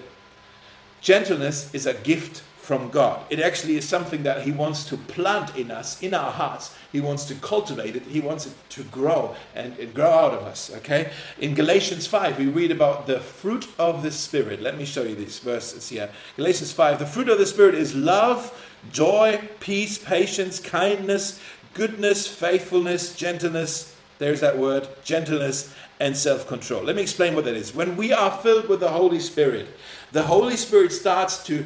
Gentleness 1.01 1.73
is 1.73 1.87
a 1.87 1.95
gift 1.95 2.41
from 2.57 2.91
God. 2.91 3.25
It 3.31 3.39
actually 3.39 3.77
is 3.77 3.89
something 3.89 4.25
that 4.25 4.43
He 4.43 4.51
wants 4.51 4.85
to 4.87 4.97
plant 4.97 5.57
in 5.57 5.71
us, 5.71 6.03
in 6.03 6.13
our 6.13 6.33
hearts. 6.33 6.75
He 6.91 7.01
wants 7.01 7.27
to 7.27 7.37
cultivate 7.37 7.95
it. 7.95 8.03
He 8.03 8.19
wants 8.19 8.47
it 8.47 8.55
to 8.71 8.83
grow 8.83 9.37
and, 9.55 9.79
and 9.79 9.95
grow 9.95 10.11
out 10.11 10.35
of 10.35 10.43
us. 10.43 10.73
Okay? 10.79 11.13
In 11.39 11.55
Galatians 11.55 12.09
5, 12.09 12.41
we 12.41 12.47
read 12.47 12.73
about 12.73 13.07
the 13.07 13.21
fruit 13.21 13.69
of 13.79 14.03
the 14.03 14.11
Spirit. 14.11 14.61
Let 14.61 14.77
me 14.77 14.85
show 14.85 15.05
you 15.05 15.15
these 15.15 15.39
verses 15.39 15.89
here. 15.89 16.11
Galatians 16.37 16.73
5 16.73 16.99
The 16.99 17.07
fruit 17.07 17.29
of 17.29 17.39
the 17.39 17.47
Spirit 17.47 17.77
is 17.77 17.95
love, 17.95 18.51
joy, 18.91 19.41
peace, 19.61 19.97
patience, 19.97 20.59
kindness, 20.59 21.39
goodness, 21.73 22.27
faithfulness, 22.27 23.15
gentleness. 23.15 23.92
There's 24.23 24.39
that 24.39 24.57
word, 24.57 24.87
gentleness, 25.03 25.75
and 25.99 26.17
self 26.17 26.47
control. 26.47 26.85
Let 26.85 26.95
me 26.95 27.03
explain 27.03 27.35
what 27.35 27.45
that 27.45 27.57
is. 27.57 27.75
When 27.75 27.97
we 27.97 28.13
are 28.13 28.31
filled 28.31 28.69
with 28.69 28.79
the 28.79 28.91
Holy 28.91 29.19
Spirit, 29.19 29.67
the 30.13 30.23
Holy 30.23 30.57
Spirit 30.57 30.93
starts 30.93 31.43
to 31.47 31.65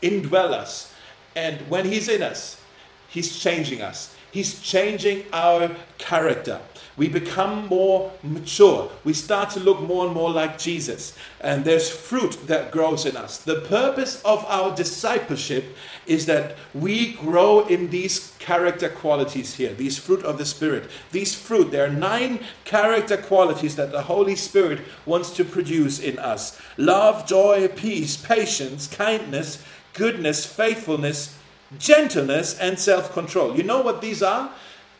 indwell 0.00 0.52
us. 0.52 0.94
And 1.36 1.60
when 1.68 1.84
He's 1.84 2.08
in 2.08 2.22
us, 2.22 2.58
He's 3.06 3.38
changing 3.38 3.82
us. 3.82 4.16
He's 4.30 4.62
changing 4.62 5.24
our 5.30 5.70
character. 5.98 6.58
We 6.96 7.08
become 7.08 7.66
more 7.68 8.12
mature. 8.22 8.90
We 9.04 9.12
start 9.14 9.50
to 9.50 9.60
look 9.60 9.80
more 9.80 10.06
and 10.06 10.14
more 10.14 10.30
like 10.30 10.58
Jesus. 10.58 11.16
And 11.40 11.64
there's 11.64 11.90
fruit 11.90 12.46
that 12.46 12.70
grows 12.70 13.06
in 13.06 13.16
us. 13.16 13.38
The 13.38 13.60
purpose 13.62 14.20
of 14.24 14.44
our 14.46 14.74
discipleship 14.74 15.76
is 16.06 16.26
that 16.26 16.56
we 16.74 17.14
grow 17.14 17.66
in 17.66 17.90
these 17.90 18.34
character 18.38 18.88
qualities 18.88 19.54
here, 19.54 19.72
these 19.72 19.98
fruit 19.98 20.24
of 20.24 20.38
the 20.38 20.44
Spirit. 20.44 20.90
These 21.12 21.34
fruit, 21.34 21.70
there 21.70 21.86
are 21.86 21.92
nine 21.92 22.40
character 22.64 23.16
qualities 23.16 23.76
that 23.76 23.92
the 23.92 24.02
Holy 24.02 24.36
Spirit 24.36 24.80
wants 25.06 25.30
to 25.36 25.44
produce 25.44 25.98
in 25.98 26.18
us 26.18 26.60
love, 26.76 27.26
joy, 27.26 27.68
peace, 27.68 28.16
patience, 28.16 28.86
kindness 28.86 29.62
goodness, 29.94 30.46
faithfulness, 30.46 31.36
gentleness, 31.78 32.58
and 32.58 32.78
self 32.78 33.12
control. 33.12 33.56
You 33.56 33.62
know 33.62 33.80
what 33.80 34.00
these 34.00 34.22
are? 34.22 34.50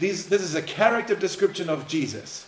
These, 0.03 0.29
this 0.29 0.43
is 0.43 0.57
a 0.57 0.63
character 0.63 1.15
description 1.15 1.71
of 1.71 1.87
Jesus. 1.87 2.45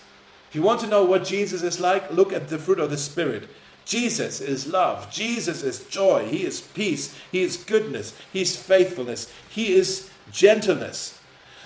If 0.48 0.56
you 0.56 0.62
want 0.62 0.80
to 0.80 0.88
know 0.88 1.04
what 1.04 1.24
Jesus 1.24 1.62
is 1.62 1.78
like, 1.78 2.10
look 2.10 2.32
at 2.32 2.48
the 2.48 2.58
fruit 2.58 2.80
of 2.80 2.90
the 2.90 2.96
Spirit. 2.96 3.48
Jesus 3.84 4.40
is 4.40 4.66
love. 4.66 5.08
Jesus 5.08 5.62
is 5.62 5.84
joy. 5.84 6.26
He 6.26 6.44
is 6.44 6.60
peace. 6.60 7.16
He 7.30 7.42
is 7.42 7.56
goodness. 7.56 8.12
He 8.32 8.40
is 8.40 8.56
faithfulness. 8.56 9.32
He 9.48 9.72
is 9.72 10.10
gentleness. 10.32 11.20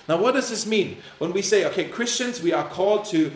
Now, 0.07 0.21
what 0.21 0.35
does 0.35 0.51
this 0.51 0.67
mean? 0.67 0.99
When 1.17 1.33
we 1.33 1.41
say, 1.41 1.65
okay, 1.65 1.89
Christians, 1.89 2.43
we 2.43 2.53
are 2.53 2.69
called 2.69 3.07
to, 3.07 3.33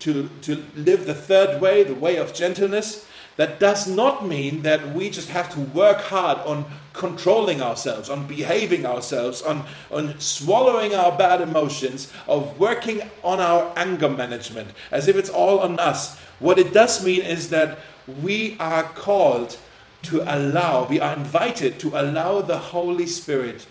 to, 0.00 0.28
to 0.42 0.62
live 0.76 1.06
the 1.06 1.14
third 1.14 1.58
way, 1.58 1.84
the 1.84 1.94
way 1.94 2.16
of 2.16 2.34
gentleness, 2.34 3.06
that 3.38 3.60
does 3.60 3.86
not 3.86 4.26
mean 4.26 4.62
that 4.62 4.92
we 4.94 5.08
just 5.08 5.28
have 5.28 5.48
to 5.54 5.60
work 5.60 5.98
hard 5.98 6.38
on 6.38 6.64
controlling 6.92 7.62
ourselves, 7.62 8.10
on 8.10 8.26
behaving 8.26 8.84
ourselves, 8.84 9.42
on, 9.42 9.64
on 9.92 10.18
swallowing 10.18 10.92
our 10.92 11.16
bad 11.16 11.40
emotions, 11.40 12.12
of 12.26 12.58
working 12.58 13.00
on 13.22 13.38
our 13.38 13.72
anger 13.76 14.08
management, 14.08 14.68
as 14.90 15.06
if 15.06 15.14
it's 15.14 15.30
all 15.30 15.60
on 15.60 15.78
us. 15.78 16.18
What 16.40 16.58
it 16.58 16.72
does 16.72 17.04
mean 17.04 17.22
is 17.22 17.50
that 17.50 17.78
we 18.20 18.56
are 18.58 18.82
called 18.82 19.56
to 20.02 20.20
allow, 20.22 20.88
we 20.88 20.98
are 20.98 21.14
invited 21.14 21.78
to 21.78 21.90
allow 21.90 22.40
the 22.40 22.58
Holy 22.58 23.06
Spirit 23.06 23.68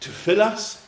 to 0.00 0.08
fill 0.08 0.42
us, 0.42 0.84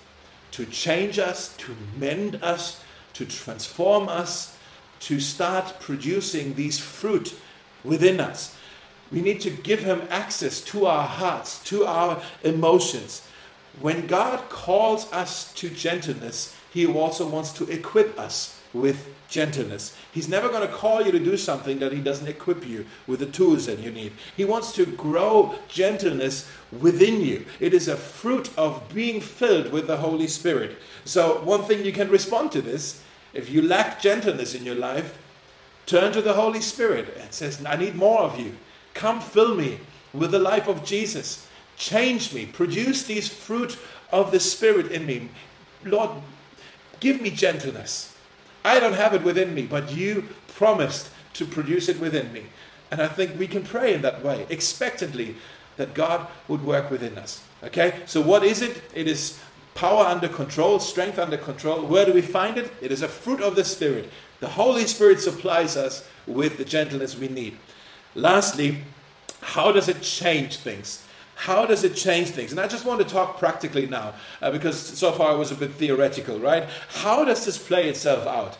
to 0.51 0.67
change 0.67 1.21
us, 1.21 1.57
to 1.59 1.77
mend 1.97 2.41
us, 2.43 2.83
to 3.13 3.25
transform 3.25 4.09
us, 4.09 4.59
to 4.99 5.21
start 5.21 5.77
producing 5.79 6.55
these 6.55 6.81
fruit 6.81 7.39
within 7.85 8.21
us. 8.21 8.57
We 9.11 9.23
need 9.23 9.41
to 9.43 9.51
give 9.51 9.81
Him 9.81 10.03
access 10.11 10.61
to 10.63 10.87
our 10.87 11.07
hearts, 11.07 11.63
to 11.65 11.87
our 11.87 12.23
emotions. 12.43 13.27
When 13.81 14.07
God 14.07 14.49
calls 14.49 15.11
us 15.13 15.53
to 15.55 15.71
gentleness, 15.71 16.57
He 16.73 16.87
also 16.87 17.27
wants 17.27 17.53
to 17.55 17.71
equip 17.71 18.19
us 18.19 18.61
with 18.75 19.09
gentleness. 19.29 19.97
He's 20.13 20.29
never 20.29 20.49
going 20.49 20.67
to 20.67 20.75
call 20.75 21.03
you 21.03 21.13
to 21.13 21.19
do 21.19 21.37
something 21.37 21.79
that 21.79 21.93
He 21.93 22.01
doesn't 22.01 22.27
equip 22.27 22.67
you 22.67 22.87
with 23.07 23.21
the 23.21 23.27
tools 23.27 23.67
that 23.67 23.79
you 23.79 23.91
need. 23.91 24.13
He 24.37 24.45
wants 24.45 24.73
to 24.73 24.85
grow 24.85 25.55
gentleness 25.69 26.51
within 26.73 27.21
you. 27.21 27.47
It 27.61 27.73
is 27.73 27.89
a 27.89 27.97
fruit 27.97 28.51
of 28.59 28.93
being 28.93 29.21
filled 29.21 29.73
with 29.73 29.87
the 29.87 29.99
Holy 29.99 30.29
Spirit. 30.29 30.77
So, 31.05 31.43
one 31.43 31.63
thing 31.63 31.85
you 31.85 31.93
can 31.93 32.11
respond 32.11 32.53
to 32.53 32.63
this 32.63 33.03
If 33.33 33.51
you 33.51 33.63
lack 33.63 34.01
gentleness 34.01 34.55
in 34.55 34.65
your 34.65 34.75
life, 34.75 35.19
turn 35.88 36.12
to 36.12 36.23
the 36.23 36.35
Holy 36.35 36.61
Spirit 36.61 37.16
and 37.18 37.33
says, 37.33 37.64
I 37.64 37.76
need 37.76 37.97
more 37.97 38.21
of 38.21 38.38
you. 38.38 38.54
Come 38.95 39.21
fill 39.21 39.54
me 39.54 39.80
with 40.12 40.30
the 40.30 40.38
life 40.38 40.68
of 40.68 40.85
Jesus. 40.85 41.49
Change 41.76 42.33
me. 42.35 42.47
Produce 42.47 43.04
these 43.04 43.28
fruit 43.28 43.78
of 44.12 44.30
the 44.30 44.38
Spirit 44.38 44.92
in 44.92 45.07
me. 45.07 45.30
Lord, 45.85 46.11
give 47.00 47.21
me 47.21 47.30
gentleness. 47.30 48.14
I 48.64 48.80
don't 48.80 48.95
have 48.95 49.14
it 49.14 49.23
within 49.23 49.54
me, 49.54 49.62
but 49.62 49.90
you 49.90 50.28
promised 50.54 51.11
to 51.35 51.47
produce 51.47 51.88
it 51.88 51.99
within 51.99 52.33
me. 52.33 52.45
And 52.90 53.00
I 53.00 53.09
think 53.09 53.38
we 53.38 53.47
can 53.47 53.62
pray 53.62 53.95
in 53.95 54.02
that 54.02 54.23
way, 54.23 54.47
expectantly, 54.50 55.37
that 55.76 55.95
God 55.95 56.26
would 56.49 56.64
work 56.64 56.90
within 56.90 57.16
us. 57.16 57.42
Okay? 57.62 58.00
So, 58.07 58.21
what 58.21 58.42
is 58.45 58.61
it? 58.61 58.83
It 58.95 59.07
is 59.07 59.38
power 59.75 60.04
under 60.04 60.28
control, 60.28 60.80
strength 60.80 61.18
under 61.18 61.37
control. 61.37 61.83
Where 61.87 62.04
do 62.04 62.12
we 62.12 62.23
find 62.23 62.59
it? 62.59 62.73
It 62.83 62.90
is 62.90 63.02
a 63.02 63.09
fruit 63.09 63.40
of 63.40 63.54
the 63.54 63.64
Spirit. 63.64 64.11
The 64.40 64.49
Holy 64.49 64.87
Spirit 64.87 65.21
supplies 65.21 65.76
us 65.76 66.07
with 66.26 66.59
the 66.59 66.64
gentleness 66.64 67.16
we 67.16 67.28
need. 67.28 67.57
Lastly, 68.14 68.78
how 69.40 69.73
does 69.73 69.88
it 69.88 70.02
change 70.02 70.57
things? 70.57 71.04
How 71.35 71.66
does 71.66 71.85
it 71.85 71.95
change 71.95 72.30
things? 72.30 72.50
And 72.50 72.61
I 72.61 72.66
just 72.66 72.85
want 72.85 73.00
to 73.00 73.07
talk 73.07 73.38
practically 73.38 73.87
now, 73.87 74.14
uh, 74.42 74.50
because 74.50 74.76
so 74.76 75.12
far 75.12 75.35
it 75.35 75.38
was 75.38 75.52
a 75.52 75.54
bit 75.54 75.73
theoretical, 75.73 76.38
right? 76.38 76.68
How 76.88 77.25
does 77.25 77.45
this 77.45 77.59
play 77.59 77.88
itself 77.88 78.26
out? 78.26 78.59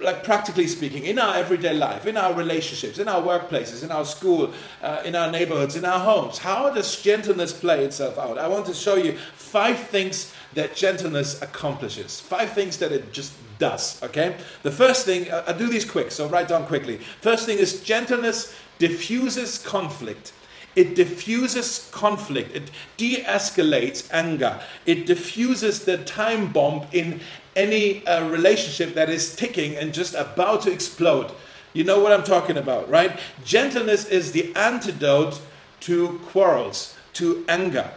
Like 0.00 0.22
practically 0.22 0.68
speaking, 0.68 1.04
in 1.04 1.18
our 1.18 1.34
everyday 1.34 1.74
life, 1.74 2.06
in 2.06 2.16
our 2.16 2.32
relationships, 2.34 2.98
in 2.98 3.08
our 3.08 3.22
workplaces, 3.22 3.82
in 3.82 3.90
our 3.90 4.04
school, 4.04 4.52
uh, 4.82 5.02
in 5.04 5.16
our 5.16 5.30
neighborhoods, 5.30 5.74
in 5.74 5.84
our 5.84 5.98
homes, 5.98 6.38
how 6.38 6.70
does 6.70 7.00
gentleness 7.00 7.52
play 7.52 7.84
itself 7.84 8.18
out? 8.18 8.38
I 8.38 8.46
want 8.46 8.66
to 8.66 8.74
show 8.74 8.94
you 8.94 9.16
five 9.34 9.78
things 9.78 10.32
that 10.54 10.76
gentleness 10.76 11.40
accomplishes, 11.42 12.20
five 12.20 12.52
things 12.52 12.76
that 12.78 12.92
it 12.92 13.12
just 13.12 13.32
does, 13.58 14.02
okay? 14.02 14.36
The 14.62 14.70
first 14.70 15.04
thing, 15.04 15.32
I'll 15.32 15.56
do 15.56 15.68
these 15.68 15.84
quick, 15.84 16.10
so 16.10 16.28
write 16.28 16.48
down 16.48 16.66
quickly. 16.66 16.98
First 17.20 17.46
thing 17.46 17.58
is 17.58 17.82
gentleness 17.82 18.54
diffuses 18.78 19.58
conflict. 19.58 20.32
It 20.76 20.94
diffuses 20.94 21.88
conflict. 21.92 22.54
It 22.54 22.70
de 22.96 23.22
escalates 23.24 24.08
anger. 24.12 24.60
It 24.86 25.06
diffuses 25.06 25.84
the 25.84 25.98
time 25.98 26.52
bomb 26.52 26.86
in 26.92 27.20
any 27.56 28.06
uh, 28.06 28.28
relationship 28.28 28.94
that 28.94 29.10
is 29.10 29.34
ticking 29.34 29.74
and 29.74 29.92
just 29.92 30.14
about 30.14 30.62
to 30.62 30.72
explode. 30.72 31.32
You 31.72 31.84
know 31.84 32.00
what 32.00 32.12
I'm 32.12 32.22
talking 32.22 32.56
about, 32.56 32.88
right? 32.88 33.18
Gentleness 33.44 34.06
is 34.06 34.32
the 34.32 34.54
antidote 34.54 35.40
to 35.80 36.20
quarrels, 36.26 36.96
to 37.14 37.44
anger. 37.48 37.90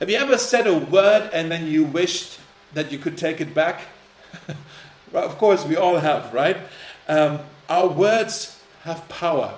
Have 0.00 0.10
you 0.10 0.16
ever 0.16 0.36
said 0.36 0.66
a 0.66 0.76
word 0.76 1.30
and 1.32 1.50
then 1.50 1.68
you 1.68 1.84
wished 1.84 2.40
that 2.74 2.90
you 2.90 2.98
could 2.98 3.16
take 3.16 3.40
it 3.40 3.54
back? 3.54 3.82
well, 5.12 5.24
of 5.24 5.38
course, 5.38 5.64
we 5.64 5.76
all 5.76 5.98
have, 5.98 6.32
right? 6.32 6.56
Um, 7.08 7.40
our 7.68 7.88
words 7.88 8.60
have 8.84 9.08
power 9.08 9.54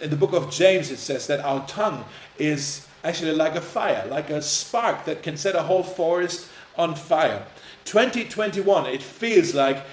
in 0.00 0.10
the 0.10 0.16
book 0.16 0.32
of 0.32 0.50
James, 0.50 0.90
it 0.90 0.98
says 0.98 1.26
that 1.26 1.40
our 1.40 1.66
tongue 1.66 2.04
is 2.38 2.86
actually 3.04 3.32
like 3.32 3.54
a 3.54 3.60
fire, 3.60 4.06
like 4.08 4.30
a 4.30 4.42
spark 4.42 5.04
that 5.04 5.22
can 5.22 5.36
set 5.36 5.54
a 5.54 5.62
whole 5.62 5.82
forest 5.82 6.48
on 6.76 6.94
fire. 6.94 7.44
2021, 7.84 8.86
it 8.86 9.02
feels 9.02 9.54
like 9.54 9.84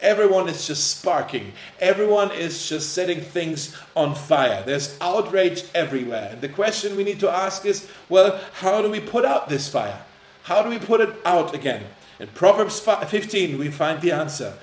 everyone 0.00 0.48
is 0.48 0.66
just 0.66 0.98
sparking. 0.98 1.52
Everyone 1.78 2.30
is 2.30 2.68
just 2.68 2.92
setting 2.92 3.20
things 3.20 3.76
on 3.94 4.14
fire. 4.14 4.62
There's 4.64 4.98
outrage 5.00 5.64
everywhere. 5.74 6.30
And 6.32 6.40
the 6.40 6.48
question 6.48 6.96
we 6.96 7.04
need 7.04 7.20
to 7.20 7.30
ask 7.30 7.64
is 7.64 7.88
well, 8.08 8.40
how 8.54 8.82
do 8.82 8.90
we 8.90 9.00
put 9.00 9.24
out 9.24 9.48
this 9.48 9.68
fire? 9.68 10.02
How 10.44 10.62
do 10.62 10.68
we 10.68 10.78
put 10.78 11.00
it 11.00 11.14
out 11.24 11.54
again? 11.54 11.84
In 12.18 12.28
Proverbs 12.28 12.80
15, 12.80 13.58
we 13.58 13.70
find 13.70 14.00
the 14.00 14.12
answer. 14.12 14.54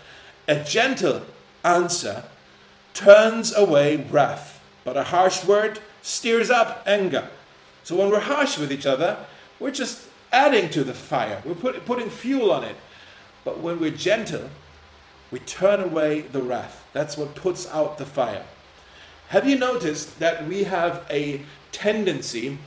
A 0.47 0.63
gentle 0.63 1.23
answer 1.63 2.23
turns 2.93 3.55
away 3.55 3.97
wrath 3.97 4.61
but 4.83 4.97
a 4.97 5.03
harsh 5.03 5.43
word 5.45 5.79
steers 6.01 6.49
up 6.49 6.83
anger. 6.85 7.29
So 7.83 7.95
when 7.95 8.09
we're 8.09 8.19
harsh 8.19 8.57
with 8.57 8.71
each 8.71 8.85
other, 8.85 9.17
we're 9.59 9.71
just 9.71 10.07
adding 10.31 10.69
to 10.69 10.83
the 10.83 10.93
fire, 10.93 11.41
we're 11.45 11.55
put, 11.55 11.85
putting 11.85 12.09
fuel 12.09 12.51
on 12.51 12.63
it. 12.63 12.75
But 13.43 13.59
when 13.59 13.79
we're 13.79 13.91
gentle, 13.91 14.49
we 15.29 15.39
turn 15.39 15.81
away 15.81 16.21
the 16.21 16.41
wrath. 16.41 16.87
That's 16.93 17.17
what 17.17 17.35
puts 17.35 17.67
out 17.69 17.97
the 17.97 18.05
fire. 18.05 18.45
Have 19.29 19.47
you 19.47 19.57
noticed 19.57 20.19
that 20.19 20.47
we 20.47 20.63
have 20.63 21.05
a 21.09 21.41
tendency 21.71 22.57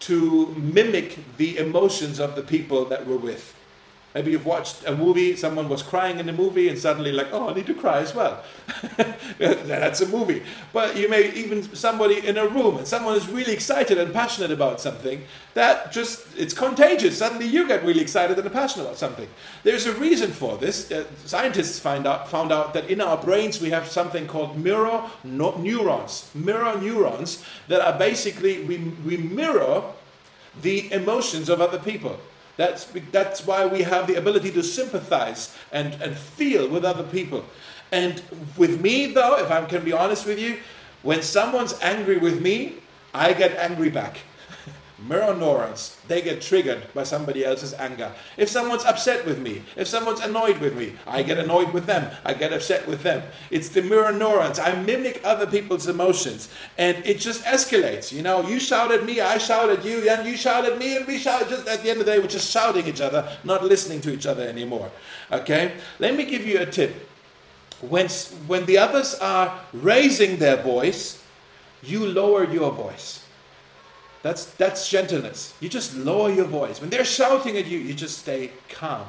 to 0.00 0.46
mimic 0.56 1.18
the 1.36 1.56
emotions 1.56 2.20
of 2.20 2.36
the 2.36 2.42
people 2.42 2.84
that 2.86 3.06
we're 3.06 3.16
with? 3.16 3.53
Maybe 4.14 4.30
you've 4.30 4.46
watched 4.46 4.86
a 4.86 4.94
movie, 4.94 5.34
someone 5.34 5.68
was 5.68 5.82
crying 5.82 6.20
in 6.20 6.26
the 6.26 6.32
movie, 6.32 6.68
and 6.68 6.78
suddenly, 6.78 7.10
like, 7.10 7.26
oh, 7.32 7.48
I 7.48 7.54
need 7.54 7.66
to 7.66 7.74
cry 7.74 7.98
as 7.98 8.14
well. 8.14 8.44
That's 9.38 10.02
a 10.02 10.06
movie. 10.06 10.44
But 10.72 10.96
you 10.96 11.08
may 11.08 11.32
even 11.32 11.64
somebody 11.74 12.24
in 12.24 12.38
a 12.38 12.46
room, 12.46 12.78
and 12.78 12.86
someone 12.86 13.16
is 13.16 13.28
really 13.28 13.52
excited 13.52 13.98
and 13.98 14.14
passionate 14.14 14.52
about 14.52 14.80
something. 14.80 15.24
That 15.54 15.90
just, 15.90 16.26
it's 16.38 16.54
contagious. 16.54 17.18
Suddenly 17.18 17.46
you 17.46 17.66
get 17.66 17.82
really 17.84 18.02
excited 18.02 18.38
and 18.38 18.52
passionate 18.52 18.84
about 18.84 18.98
something. 18.98 19.28
There's 19.64 19.86
a 19.86 19.92
reason 19.94 20.30
for 20.30 20.58
this. 20.58 20.92
Uh, 20.92 21.06
scientists 21.24 21.80
find 21.80 22.06
out, 22.06 22.30
found 22.30 22.52
out 22.52 22.72
that 22.74 22.88
in 22.88 23.00
our 23.00 23.16
brains 23.16 23.60
we 23.60 23.70
have 23.70 23.88
something 23.88 24.28
called 24.28 24.56
mirror 24.56 25.10
no, 25.24 25.56
neurons. 25.56 26.30
Mirror 26.34 26.80
neurons 26.80 27.44
that 27.66 27.80
are 27.80 27.98
basically, 27.98 28.62
we, 28.62 28.78
we 29.04 29.16
mirror 29.16 29.82
the 30.62 30.92
emotions 30.92 31.48
of 31.48 31.60
other 31.60 31.80
people. 31.80 32.16
That's, 32.56 32.84
that's 33.10 33.46
why 33.46 33.66
we 33.66 33.82
have 33.82 34.06
the 34.06 34.14
ability 34.14 34.50
to 34.52 34.62
sympathize 34.62 35.56
and, 35.72 35.94
and 36.00 36.16
feel 36.16 36.68
with 36.68 36.84
other 36.84 37.02
people. 37.04 37.44
And 37.90 38.22
with 38.56 38.80
me, 38.80 39.06
though, 39.06 39.38
if 39.38 39.50
I 39.50 39.64
can 39.64 39.84
be 39.84 39.92
honest 39.92 40.26
with 40.26 40.38
you, 40.38 40.58
when 41.02 41.22
someone's 41.22 41.74
angry 41.80 42.18
with 42.18 42.40
me, 42.40 42.76
I 43.12 43.32
get 43.32 43.56
angry 43.56 43.90
back 43.90 44.18
mirror 45.06 45.34
neurons, 45.34 45.96
they 46.08 46.22
get 46.22 46.40
triggered 46.40 46.92
by 46.94 47.02
somebody 47.02 47.44
else's 47.44 47.74
anger. 47.74 48.12
If 48.36 48.48
someone's 48.48 48.84
upset 48.84 49.26
with 49.26 49.38
me, 49.38 49.62
if 49.76 49.86
someone's 49.86 50.20
annoyed 50.20 50.58
with 50.58 50.76
me, 50.76 50.94
I 51.06 51.22
get 51.22 51.38
annoyed 51.38 51.72
with 51.72 51.86
them, 51.86 52.10
I 52.24 52.34
get 52.34 52.52
upset 52.52 52.86
with 52.86 53.02
them. 53.02 53.22
It's 53.50 53.68
the 53.68 53.82
mirror 53.82 54.12
neurons. 54.12 54.58
I 54.58 54.74
mimic 54.82 55.20
other 55.24 55.46
people's 55.46 55.88
emotions 55.88 56.48
and 56.78 57.04
it 57.04 57.18
just 57.18 57.44
escalates. 57.44 58.12
You 58.12 58.22
know, 58.22 58.46
you 58.48 58.58
shout 58.58 58.92
at 58.92 59.04
me, 59.04 59.20
I 59.20 59.38
shout 59.38 59.70
at 59.70 59.84
you, 59.84 60.08
and 60.08 60.26
you 60.26 60.36
shout 60.36 60.64
at 60.64 60.78
me, 60.78 60.96
and 60.96 61.06
we 61.06 61.18
shout. 61.18 61.48
Just 61.48 61.68
at 61.68 61.82
the 61.82 61.90
end 61.90 62.00
of 62.00 62.06
the 62.06 62.12
day, 62.12 62.18
we're 62.18 62.26
just 62.26 62.50
shouting 62.50 62.86
each 62.86 63.00
other, 63.00 63.28
not 63.44 63.64
listening 63.64 64.00
to 64.02 64.12
each 64.12 64.26
other 64.26 64.42
anymore. 64.46 64.90
Okay? 65.30 65.76
Let 65.98 66.16
me 66.16 66.24
give 66.24 66.46
you 66.46 66.60
a 66.60 66.66
tip. 66.66 67.08
When, 67.80 68.08
when 68.46 68.64
the 68.66 68.78
others 68.78 69.14
are 69.16 69.60
raising 69.72 70.38
their 70.38 70.56
voice, 70.56 71.22
you 71.82 72.06
lower 72.06 72.50
your 72.50 72.72
voice. 72.72 73.23
That's, 74.24 74.46
that's 74.46 74.88
gentleness. 74.88 75.52
You 75.60 75.68
just 75.68 75.94
lower 75.94 76.30
your 76.30 76.46
voice. 76.46 76.80
When 76.80 76.88
they're 76.88 77.04
shouting 77.04 77.58
at 77.58 77.66
you, 77.66 77.78
you 77.78 77.92
just 77.92 78.20
stay 78.20 78.52
calm. 78.70 79.06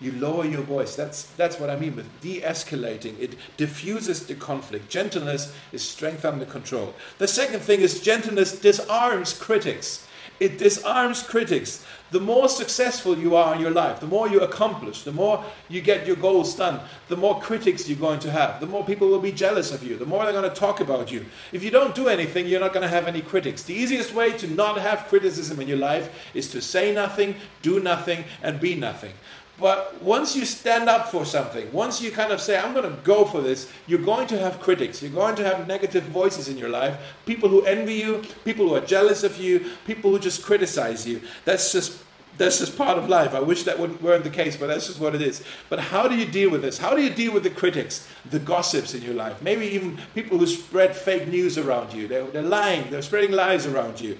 You 0.00 0.12
lower 0.12 0.46
your 0.46 0.62
voice. 0.62 0.96
That's, 0.96 1.24
that's 1.36 1.60
what 1.60 1.68
I 1.68 1.76
mean 1.76 1.94
with 1.94 2.08
de 2.22 2.40
escalating. 2.40 3.20
It 3.20 3.34
diffuses 3.58 4.26
the 4.26 4.34
conflict. 4.34 4.88
Gentleness 4.88 5.54
is 5.70 5.82
strength 5.82 6.24
under 6.24 6.46
control. 6.46 6.94
The 7.18 7.28
second 7.28 7.60
thing 7.60 7.82
is 7.82 8.00
gentleness 8.00 8.58
disarms 8.58 9.34
critics. 9.34 10.07
It 10.40 10.58
disarms 10.58 11.22
critics 11.22 11.84
the 12.10 12.20
more 12.20 12.48
successful 12.48 13.18
you 13.18 13.36
are 13.36 13.54
in 13.54 13.60
your 13.60 13.70
life, 13.70 14.00
the 14.00 14.06
more 14.06 14.28
you 14.28 14.40
accomplish, 14.40 15.02
the 15.02 15.12
more 15.12 15.44
you 15.68 15.82
get 15.82 16.06
your 16.06 16.16
goals 16.16 16.54
done, 16.54 16.80
the 17.08 17.16
more 17.16 17.38
critics 17.40 17.86
you're 17.86 17.98
going 17.98 18.20
to 18.20 18.30
have, 18.30 18.60
the 18.60 18.66
more 18.66 18.84
people 18.84 19.08
will 19.08 19.18
be 19.18 19.32
jealous 19.32 19.72
of 19.72 19.82
you, 19.82 19.96
the 19.96 20.06
more 20.06 20.24
they're 20.24 20.32
going 20.32 20.48
to 20.48 20.56
talk 20.56 20.80
about 20.80 21.12
you. 21.12 21.26
If 21.52 21.62
you 21.62 21.70
don't 21.70 21.94
do 21.94 22.08
anything, 22.08 22.46
you're 22.46 22.60
not 22.60 22.72
going 22.72 22.82
to 22.82 22.88
have 22.88 23.06
any 23.06 23.20
critics. 23.20 23.62
The 23.62 23.74
easiest 23.74 24.14
way 24.14 24.32
to 24.38 24.46
not 24.46 24.78
have 24.78 25.06
criticism 25.08 25.60
in 25.60 25.68
your 25.68 25.76
life 25.76 26.10
is 26.32 26.50
to 26.52 26.62
say 26.62 26.94
nothing, 26.94 27.34
do 27.60 27.80
nothing, 27.80 28.24
and 28.42 28.58
be 28.58 28.74
nothing. 28.74 29.12
But 29.60 30.00
once 30.02 30.36
you 30.36 30.44
stand 30.44 30.88
up 30.88 31.08
for 31.08 31.24
something, 31.24 31.70
once 31.72 32.00
you 32.00 32.12
kind 32.12 32.30
of 32.30 32.40
say, 32.40 32.56
I'm 32.56 32.74
going 32.74 32.88
to 32.88 32.96
go 33.02 33.24
for 33.24 33.40
this, 33.40 33.70
you're 33.88 33.98
going 33.98 34.28
to 34.28 34.38
have 34.38 34.60
critics. 34.60 35.02
You're 35.02 35.10
going 35.10 35.34
to 35.36 35.44
have 35.44 35.66
negative 35.66 36.04
voices 36.04 36.48
in 36.48 36.56
your 36.56 36.68
life. 36.68 36.96
People 37.26 37.48
who 37.48 37.64
envy 37.64 37.94
you, 37.94 38.22
people 38.44 38.68
who 38.68 38.74
are 38.76 38.80
jealous 38.80 39.24
of 39.24 39.36
you, 39.36 39.72
people 39.84 40.12
who 40.12 40.20
just 40.20 40.44
criticize 40.44 41.06
you. 41.06 41.20
That's 41.44 41.72
just 41.72 42.04
that's 42.36 42.60
just 42.60 42.78
part 42.78 42.98
of 42.98 43.08
life. 43.08 43.34
I 43.34 43.40
wish 43.40 43.64
that 43.64 43.80
weren't 43.80 44.22
the 44.22 44.30
case, 44.30 44.56
but 44.56 44.68
that's 44.68 44.86
just 44.86 45.00
what 45.00 45.12
it 45.12 45.20
is. 45.20 45.42
But 45.68 45.80
how 45.80 46.06
do 46.06 46.14
you 46.14 46.24
deal 46.24 46.50
with 46.50 46.62
this? 46.62 46.78
How 46.78 46.94
do 46.94 47.02
you 47.02 47.10
deal 47.10 47.32
with 47.32 47.42
the 47.42 47.50
critics, 47.50 48.06
the 48.30 48.38
gossips 48.38 48.94
in 48.94 49.02
your 49.02 49.14
life? 49.14 49.42
Maybe 49.42 49.66
even 49.66 49.98
people 50.14 50.38
who 50.38 50.46
spread 50.46 50.94
fake 50.94 51.26
news 51.26 51.58
around 51.58 51.92
you. 51.92 52.06
They're, 52.06 52.26
they're 52.26 52.42
lying, 52.42 52.90
they're 52.90 53.02
spreading 53.02 53.32
lies 53.32 53.66
around 53.66 54.00
you. 54.00 54.16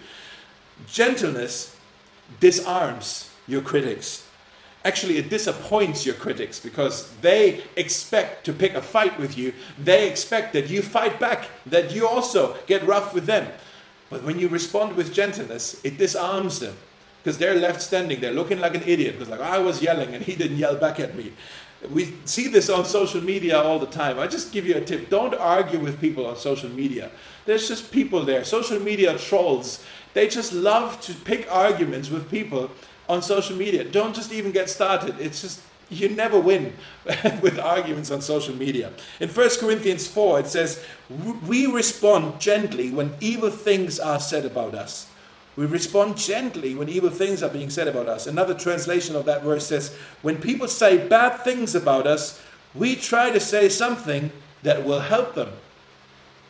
Gentleness 0.88 1.76
disarms 2.40 3.30
your 3.46 3.60
critics 3.60 4.27
actually 4.84 5.18
it 5.18 5.28
disappoints 5.28 6.06
your 6.06 6.14
critics 6.14 6.60
because 6.60 7.12
they 7.20 7.62
expect 7.76 8.44
to 8.46 8.52
pick 8.52 8.74
a 8.74 8.82
fight 8.82 9.18
with 9.18 9.36
you. 9.36 9.52
They 9.78 10.08
expect 10.08 10.52
that 10.52 10.70
you 10.70 10.82
fight 10.82 11.18
back, 11.18 11.48
that 11.66 11.92
you 11.92 12.06
also 12.06 12.56
get 12.66 12.86
rough 12.86 13.12
with 13.12 13.26
them. 13.26 13.50
But 14.10 14.22
when 14.22 14.38
you 14.38 14.48
respond 14.48 14.96
with 14.96 15.12
gentleness, 15.12 15.80
it 15.84 15.98
disarms 15.98 16.60
them 16.60 16.76
because 17.22 17.38
they're 17.38 17.54
left 17.54 17.82
standing 17.82 18.20
there 18.20 18.32
looking 18.32 18.60
like 18.60 18.74
an 18.74 18.82
idiot 18.86 19.18
because 19.18 19.28
like 19.28 19.40
I 19.40 19.58
was 19.58 19.82
yelling 19.82 20.14
and 20.14 20.24
he 20.24 20.34
didn't 20.34 20.56
yell 20.56 20.76
back 20.76 21.00
at 21.00 21.14
me. 21.14 21.32
We 21.92 22.14
see 22.24 22.48
this 22.48 22.68
on 22.70 22.84
social 22.84 23.20
media 23.20 23.60
all 23.60 23.78
the 23.78 23.86
time. 23.86 24.18
I 24.18 24.26
just 24.26 24.52
give 24.52 24.66
you 24.66 24.76
a 24.76 24.80
tip 24.80 25.10
don't 25.10 25.34
argue 25.34 25.78
with 25.78 26.00
people 26.00 26.26
on 26.26 26.36
social 26.36 26.70
media. 26.70 27.10
There's 27.44 27.68
just 27.68 27.92
people 27.92 28.24
there, 28.24 28.44
social 28.44 28.80
media 28.80 29.16
trolls. 29.18 29.84
They 30.14 30.26
just 30.26 30.52
love 30.52 31.00
to 31.02 31.14
pick 31.14 31.46
arguments 31.52 32.10
with 32.10 32.30
people 32.30 32.70
on 33.08 33.22
social 33.22 33.56
media. 33.56 33.84
Don't 33.84 34.14
just 34.14 34.32
even 34.32 34.52
get 34.52 34.68
started. 34.68 35.18
It's 35.18 35.40
just, 35.40 35.60
you 35.90 36.10
never 36.10 36.38
win 36.38 36.74
with 37.42 37.58
arguments 37.58 38.10
on 38.10 38.20
social 38.20 38.54
media. 38.54 38.92
In 39.20 39.28
1 39.28 39.50
Corinthians 39.58 40.06
4, 40.06 40.40
it 40.40 40.46
says, 40.46 40.84
We 41.46 41.66
respond 41.66 42.40
gently 42.40 42.90
when 42.90 43.14
evil 43.20 43.50
things 43.50 43.98
are 43.98 44.20
said 44.20 44.44
about 44.44 44.74
us. 44.74 45.08
We 45.56 45.66
respond 45.66 46.16
gently 46.16 46.74
when 46.76 46.88
evil 46.88 47.10
things 47.10 47.42
are 47.42 47.48
being 47.48 47.70
said 47.70 47.88
about 47.88 48.08
us. 48.08 48.28
Another 48.28 48.54
translation 48.54 49.16
of 49.16 49.24
that 49.24 49.42
verse 49.42 49.66
says, 49.66 49.96
When 50.22 50.40
people 50.40 50.68
say 50.68 51.08
bad 51.08 51.38
things 51.38 51.74
about 51.74 52.06
us, 52.06 52.40
we 52.74 52.94
try 52.94 53.30
to 53.30 53.40
say 53.40 53.68
something 53.68 54.30
that 54.62 54.84
will 54.84 55.00
help 55.00 55.34
them. 55.34 55.50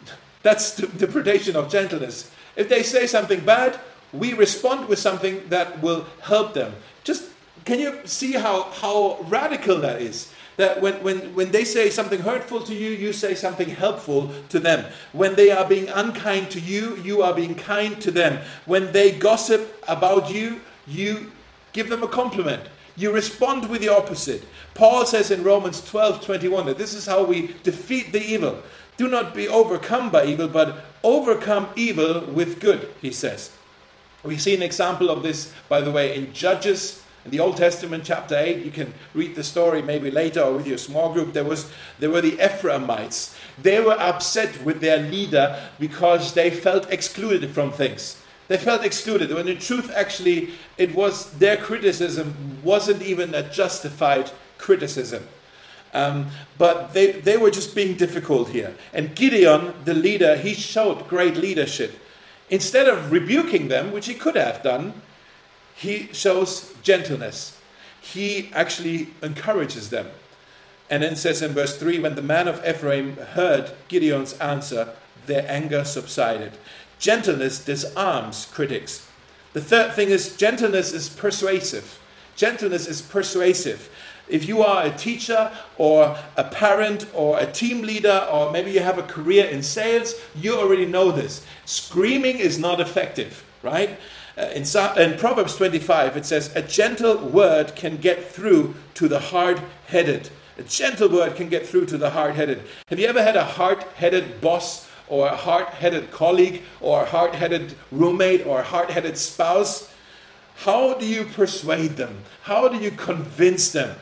That's 0.42 0.74
the 0.74 0.90
interpretation 0.90 1.56
of 1.56 1.70
gentleness. 1.70 2.30
If 2.56 2.68
they 2.68 2.82
say 2.82 3.06
something 3.06 3.40
bad, 3.40 3.78
we 4.12 4.32
respond 4.34 4.88
with 4.88 4.98
something 4.98 5.48
that 5.48 5.82
will 5.82 6.06
help 6.22 6.54
them. 6.54 6.74
Just 7.04 7.24
can 7.64 7.78
you 7.78 8.00
see 8.04 8.32
how, 8.32 8.62
how 8.64 9.18
radical 9.28 9.78
that 9.80 10.00
is? 10.00 10.32
that 10.58 10.82
when, 10.82 10.94
when, 11.04 11.34
when 11.36 11.52
they 11.52 11.64
say 11.64 11.88
something 11.88 12.20
hurtful 12.20 12.60
to 12.60 12.74
you, 12.74 12.90
you 12.90 13.12
say 13.12 13.34
something 13.36 13.68
helpful 13.68 14.32
to 14.48 14.58
them. 14.58 14.84
When 15.12 15.36
they 15.36 15.52
are 15.52 15.64
being 15.64 15.88
unkind 15.88 16.50
to 16.50 16.60
you, 16.60 16.96
you 16.96 17.22
are 17.22 17.32
being 17.32 17.54
kind 17.54 18.00
to 18.02 18.10
them. 18.10 18.44
When 18.66 18.90
they 18.90 19.12
gossip 19.12 19.82
about 19.86 20.34
you, 20.34 20.60
you 20.86 21.30
give 21.72 21.88
them 21.88 22.02
a 22.02 22.08
compliment. 22.08 22.62
You 22.96 23.12
respond 23.12 23.70
with 23.70 23.80
the 23.80 23.88
opposite. 23.88 24.44
Paul 24.74 25.06
says 25.06 25.30
in 25.30 25.44
Romans 25.44 25.80
12 25.88 26.24
21 26.24 26.66
that 26.66 26.78
this 26.78 26.92
is 26.92 27.06
how 27.06 27.22
we 27.22 27.54
defeat 27.62 28.10
the 28.10 28.20
evil. 28.20 28.60
Do 28.96 29.06
not 29.06 29.34
be 29.34 29.46
overcome 29.46 30.10
by 30.10 30.26
evil, 30.26 30.48
but 30.48 30.84
overcome 31.04 31.68
evil 31.76 32.22
with 32.22 32.58
good, 32.58 32.92
he 33.00 33.12
says. 33.12 33.52
We 34.24 34.38
see 34.38 34.54
an 34.54 34.62
example 34.62 35.10
of 35.10 35.22
this, 35.22 35.52
by 35.68 35.80
the 35.80 35.90
way, 35.90 36.16
in 36.16 36.32
Judges 36.32 37.02
in 37.28 37.32
the 37.32 37.40
Old 37.40 37.58
Testament, 37.58 38.04
chapter 38.06 38.36
8, 38.36 38.64
you 38.64 38.70
can 38.70 38.94
read 39.12 39.34
the 39.34 39.44
story 39.44 39.82
maybe 39.82 40.10
later 40.10 40.40
or 40.40 40.54
with 40.54 40.66
your 40.66 40.78
small 40.78 41.12
group. 41.12 41.34
There, 41.34 41.44
was, 41.44 41.70
there 41.98 42.08
were 42.08 42.22
the 42.22 42.42
Ephraimites. 42.42 43.36
They 43.60 43.80
were 43.80 44.00
upset 44.00 44.64
with 44.64 44.80
their 44.80 44.98
leader 44.98 45.60
because 45.78 46.32
they 46.32 46.50
felt 46.50 46.90
excluded 46.90 47.50
from 47.50 47.70
things. 47.70 48.22
They 48.46 48.56
felt 48.56 48.82
excluded. 48.82 49.30
When 49.30 49.46
in 49.46 49.58
truth, 49.58 49.90
actually, 49.94 50.52
it 50.78 50.94
was 50.94 51.30
their 51.32 51.58
criticism 51.58 52.60
wasn't 52.62 53.02
even 53.02 53.34
a 53.34 53.42
justified 53.42 54.30
criticism. 54.56 55.28
Um, 55.92 56.28
but 56.56 56.94
they, 56.94 57.12
they 57.12 57.36
were 57.36 57.50
just 57.50 57.74
being 57.74 57.96
difficult 57.96 58.48
here. 58.48 58.74
And 58.94 59.14
Gideon, 59.14 59.74
the 59.84 59.92
leader, 59.92 60.36
he 60.36 60.54
showed 60.54 61.08
great 61.08 61.36
leadership. 61.36 61.98
Instead 62.50 62.88
of 62.88 63.12
rebuking 63.12 63.68
them, 63.68 63.92
which 63.92 64.06
he 64.06 64.14
could 64.14 64.36
have 64.36 64.62
done, 64.62 64.94
he 65.74 66.08
shows 66.12 66.74
gentleness. 66.82 67.60
He 68.00 68.50
actually 68.54 69.08
encourages 69.22 69.90
them. 69.90 70.08
And 70.90 71.02
then 71.02 71.16
says 71.16 71.42
in 71.42 71.52
verse 71.52 71.76
3 71.76 71.98
when 72.00 72.14
the 72.14 72.22
man 72.22 72.48
of 72.48 72.66
Ephraim 72.66 73.16
heard 73.16 73.72
Gideon's 73.88 74.32
answer, 74.34 74.94
their 75.26 75.44
anger 75.48 75.84
subsided. 75.84 76.52
Gentleness 76.98 77.64
disarms 77.64 78.46
critics. 78.46 79.06
The 79.52 79.60
third 79.60 79.94
thing 79.94 80.08
is 80.08 80.36
gentleness 80.36 80.92
is 80.92 81.08
persuasive. 81.08 82.00
Gentleness 82.36 82.86
is 82.86 83.02
persuasive. 83.02 83.90
If 84.28 84.46
you 84.46 84.62
are 84.62 84.84
a 84.84 84.90
teacher 84.90 85.50
or 85.76 86.16
a 86.36 86.44
parent 86.44 87.06
or 87.14 87.38
a 87.38 87.46
team 87.46 87.82
leader 87.82 88.26
or 88.30 88.52
maybe 88.52 88.70
you 88.70 88.80
have 88.80 88.98
a 88.98 89.02
career 89.02 89.46
in 89.46 89.62
sales, 89.62 90.14
you 90.34 90.56
already 90.56 90.86
know 90.86 91.10
this. 91.10 91.44
Screaming 91.64 92.38
is 92.38 92.58
not 92.58 92.80
effective, 92.80 93.44
right? 93.62 93.98
Uh, 94.36 94.50
in, 94.54 94.64
in 94.96 95.18
Proverbs 95.18 95.56
25, 95.56 96.16
it 96.16 96.24
says, 96.24 96.54
A 96.54 96.62
gentle 96.62 97.18
word 97.18 97.74
can 97.74 97.96
get 97.96 98.24
through 98.24 98.74
to 98.94 99.08
the 99.08 99.18
hard 99.18 99.60
headed. 99.88 100.30
A 100.58 100.62
gentle 100.62 101.08
word 101.08 101.34
can 101.34 101.48
get 101.48 101.66
through 101.66 101.86
to 101.86 101.98
the 101.98 102.10
hard 102.10 102.34
headed. 102.34 102.62
Have 102.88 102.98
you 102.98 103.06
ever 103.06 103.22
had 103.22 103.36
a 103.36 103.44
hard 103.44 103.82
headed 103.96 104.40
boss 104.40 104.88
or 105.08 105.26
a 105.28 105.36
hard 105.36 105.66
headed 105.66 106.10
colleague 106.10 106.62
or 106.80 107.02
a 107.02 107.06
hard 107.06 107.34
headed 107.34 107.74
roommate 107.90 108.46
or 108.46 108.60
a 108.60 108.64
hard 108.64 108.90
headed 108.90 109.16
spouse? 109.16 109.92
How 110.56 110.94
do 110.94 111.06
you 111.06 111.24
persuade 111.24 111.96
them? 111.96 112.22
How 112.42 112.68
do 112.68 112.76
you 112.76 112.90
convince 112.90 113.70
them? 113.70 113.96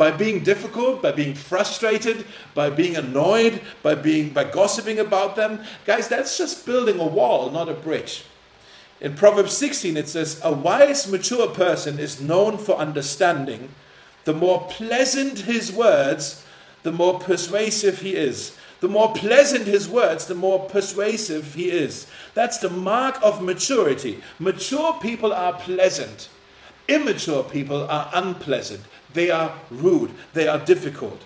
By 0.00 0.10
being 0.10 0.42
difficult, 0.42 1.02
by 1.02 1.12
being 1.12 1.34
frustrated, 1.34 2.24
by 2.54 2.70
being 2.70 2.96
annoyed, 2.96 3.60
by 3.82 3.94
being 3.94 4.30
by 4.30 4.44
gossiping 4.44 4.98
about 4.98 5.36
them. 5.36 5.60
Guys, 5.84 6.08
that's 6.08 6.38
just 6.38 6.64
building 6.64 6.98
a 6.98 7.04
wall, 7.04 7.50
not 7.50 7.68
a 7.68 7.74
bridge. 7.74 8.24
In 9.02 9.14
Proverbs 9.14 9.52
16, 9.52 9.98
it 9.98 10.08
says, 10.08 10.40
A 10.42 10.54
wise, 10.54 11.06
mature 11.06 11.48
person 11.48 11.98
is 11.98 12.18
known 12.18 12.56
for 12.56 12.78
understanding. 12.78 13.74
The 14.24 14.32
more 14.32 14.66
pleasant 14.70 15.40
his 15.40 15.70
words, 15.70 16.46
the 16.82 16.92
more 16.92 17.20
persuasive 17.20 18.00
he 18.00 18.16
is. 18.16 18.56
The 18.80 18.88
more 18.88 19.12
pleasant 19.12 19.66
his 19.66 19.86
words, 19.86 20.24
the 20.24 20.34
more 20.34 20.60
persuasive 20.60 21.52
he 21.52 21.70
is. 21.70 22.06
That's 22.32 22.56
the 22.56 22.70
mark 22.70 23.22
of 23.22 23.42
maturity. 23.42 24.22
Mature 24.38 24.98
people 25.02 25.34
are 25.34 25.52
pleasant, 25.52 26.30
immature 26.88 27.44
people 27.44 27.82
are 27.82 28.10
unpleasant. 28.14 28.80
They 29.12 29.30
are 29.30 29.54
rude, 29.70 30.12
they 30.32 30.46
are 30.48 30.58
difficult. 30.58 31.22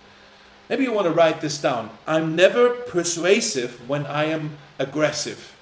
Maybe 0.68 0.84
you 0.84 0.92
want 0.92 1.06
to 1.06 1.12
write 1.12 1.40
this 1.40 1.58
down. 1.58 1.90
I'm 2.06 2.34
never 2.34 2.70
persuasive 2.70 3.86
when 3.88 4.06
I 4.06 4.24
am 4.24 4.56
aggressive. 4.78 5.54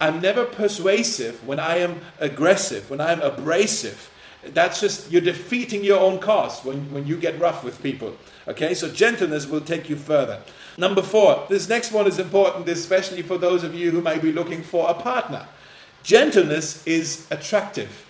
I'm 0.00 0.20
never 0.20 0.44
persuasive 0.44 1.46
when 1.46 1.60
I 1.60 1.78
am 1.78 2.00
aggressive, 2.20 2.88
when 2.88 3.00
I 3.00 3.12
am 3.12 3.20
abrasive. 3.20 4.10
That's 4.42 4.80
just, 4.80 5.10
you're 5.10 5.20
defeating 5.20 5.84
your 5.84 6.00
own 6.00 6.18
cause 6.18 6.64
when, 6.64 6.90
when 6.92 7.06
you 7.06 7.16
get 7.18 7.38
rough 7.38 7.62
with 7.62 7.82
people. 7.82 8.16
Okay, 8.48 8.72
so 8.72 8.88
gentleness 8.88 9.46
will 9.46 9.60
take 9.60 9.90
you 9.90 9.96
further. 9.96 10.40
Number 10.78 11.02
four, 11.02 11.44
this 11.50 11.68
next 11.68 11.92
one 11.92 12.06
is 12.06 12.18
important, 12.18 12.66
especially 12.68 13.20
for 13.20 13.36
those 13.36 13.64
of 13.64 13.74
you 13.74 13.90
who 13.90 14.00
may 14.00 14.18
be 14.18 14.32
looking 14.32 14.62
for 14.62 14.88
a 14.88 14.94
partner. 14.94 15.46
Gentleness 16.02 16.86
is 16.86 17.26
attractive. 17.30 18.06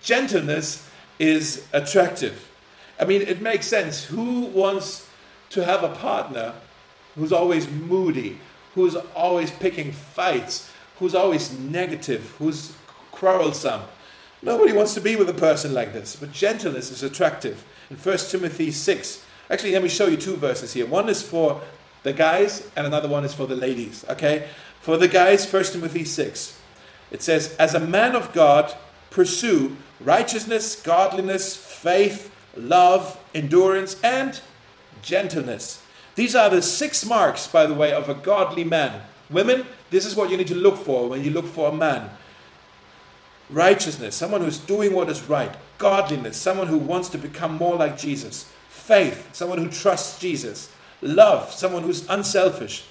Gentleness 0.00 0.88
is 1.18 1.66
attractive. 1.74 2.48
I 2.98 3.04
mean, 3.04 3.22
it 3.22 3.40
makes 3.40 3.66
sense. 3.66 4.04
Who 4.04 4.42
wants 4.46 5.08
to 5.50 5.64
have 5.64 5.82
a 5.82 5.88
partner 5.88 6.54
who's 7.14 7.32
always 7.32 7.68
moody, 7.70 8.38
who's 8.74 8.96
always 9.14 9.50
picking 9.50 9.92
fights, 9.92 10.70
who's 10.98 11.14
always 11.14 11.56
negative, 11.58 12.34
who's 12.38 12.74
quarrelsome. 13.10 13.82
Nobody 14.42 14.72
wants 14.72 14.94
to 14.94 15.00
be 15.00 15.16
with 15.16 15.28
a 15.28 15.34
person 15.34 15.72
like 15.72 15.92
this, 15.92 16.16
but 16.16 16.32
gentleness 16.32 16.90
is 16.90 17.02
attractive. 17.02 17.64
In 17.88 17.96
1 17.96 18.18
Timothy 18.18 18.70
6, 18.70 19.24
actually, 19.48 19.72
let 19.72 19.82
me 19.82 19.88
show 19.88 20.06
you 20.06 20.16
two 20.16 20.36
verses 20.36 20.72
here. 20.72 20.86
One 20.86 21.08
is 21.08 21.22
for 21.22 21.62
the 22.02 22.12
guys, 22.12 22.68
and 22.76 22.86
another 22.86 23.08
one 23.08 23.24
is 23.24 23.32
for 23.32 23.46
the 23.46 23.56
ladies, 23.56 24.04
okay? 24.10 24.48
For 24.80 24.98
the 24.98 25.08
guys, 25.08 25.50
1 25.50 25.64
Timothy 25.64 26.04
6, 26.04 26.60
it 27.10 27.22
says, 27.22 27.56
As 27.56 27.74
a 27.74 27.80
man 27.80 28.14
of 28.14 28.32
God, 28.32 28.74
pursue 29.10 29.76
righteousness, 30.00 30.80
godliness, 30.82 31.56
faith, 31.56 32.33
love, 32.56 33.18
endurance, 33.34 34.00
and 34.02 34.40
gentleness. 35.02 35.82
These 36.14 36.34
are 36.34 36.48
the 36.48 36.62
six 36.62 37.04
marks, 37.04 37.46
by 37.46 37.66
the 37.66 37.74
way, 37.74 37.92
of 37.92 38.08
a 38.08 38.14
godly 38.14 38.64
man. 38.64 39.02
Women, 39.30 39.66
this 39.90 40.06
is 40.06 40.14
what 40.14 40.30
you 40.30 40.36
need 40.36 40.46
to 40.48 40.54
look 40.54 40.76
for 40.76 41.08
when 41.08 41.24
you 41.24 41.30
look 41.30 41.46
for 41.46 41.68
a 41.68 41.74
man 41.74 42.10
righteousness, 43.50 44.14
someone 44.14 44.40
who's 44.40 44.58
doing 44.58 44.92
what 44.92 45.08
is 45.08 45.22
right, 45.28 45.54
godliness, 45.78 46.36
someone 46.36 46.66
who 46.66 46.78
wants 46.78 47.08
to 47.10 47.18
become 47.18 47.54
more 47.54 47.76
like 47.76 47.98
Jesus, 47.98 48.50
faith, 48.68 49.28
someone 49.34 49.58
who 49.58 49.68
trusts 49.68 50.18
Jesus, 50.18 50.70
love, 51.02 51.52
someone 51.52 51.82
who's 51.82 52.08
unselfish, 52.08 52.84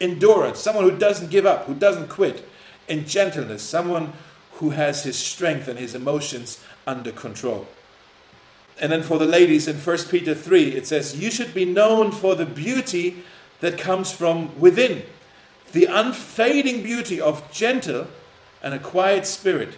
endurance, 0.00 0.58
someone 0.58 0.84
who 0.84 0.96
doesn't 0.96 1.30
give 1.30 1.46
up, 1.46 1.66
who 1.66 1.74
doesn't 1.74 2.08
quit, 2.08 2.46
and 2.88 3.06
gentleness, 3.06 3.62
someone 3.62 4.12
who 4.54 4.70
has 4.70 5.04
his 5.04 5.16
strength 5.16 5.68
and 5.68 5.78
his 5.78 5.94
emotions 5.94 6.62
under 6.86 7.12
control. 7.12 7.66
And 8.80 8.90
then 8.90 9.02
for 9.02 9.18
the 9.18 9.26
ladies 9.26 9.68
in 9.68 9.76
1 9.76 9.98
Peter 10.08 10.34
3, 10.34 10.74
it 10.74 10.86
says, 10.86 11.20
You 11.20 11.30
should 11.30 11.52
be 11.52 11.66
known 11.66 12.10
for 12.10 12.34
the 12.34 12.46
beauty 12.46 13.22
that 13.60 13.78
comes 13.78 14.10
from 14.10 14.58
within 14.58 15.02
the 15.72 15.84
unfading 15.84 16.82
beauty 16.82 17.20
of 17.20 17.50
gentle 17.52 18.08
and 18.62 18.72
a 18.72 18.78
quiet 18.78 19.26
spirit, 19.26 19.74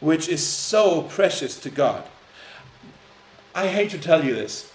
which 0.00 0.28
is 0.28 0.44
so 0.44 1.02
precious 1.02 1.60
to 1.60 1.70
God. 1.70 2.02
I 3.54 3.68
hate 3.68 3.90
to 3.90 3.98
tell 3.98 4.24
you 4.24 4.34
this, 4.34 4.72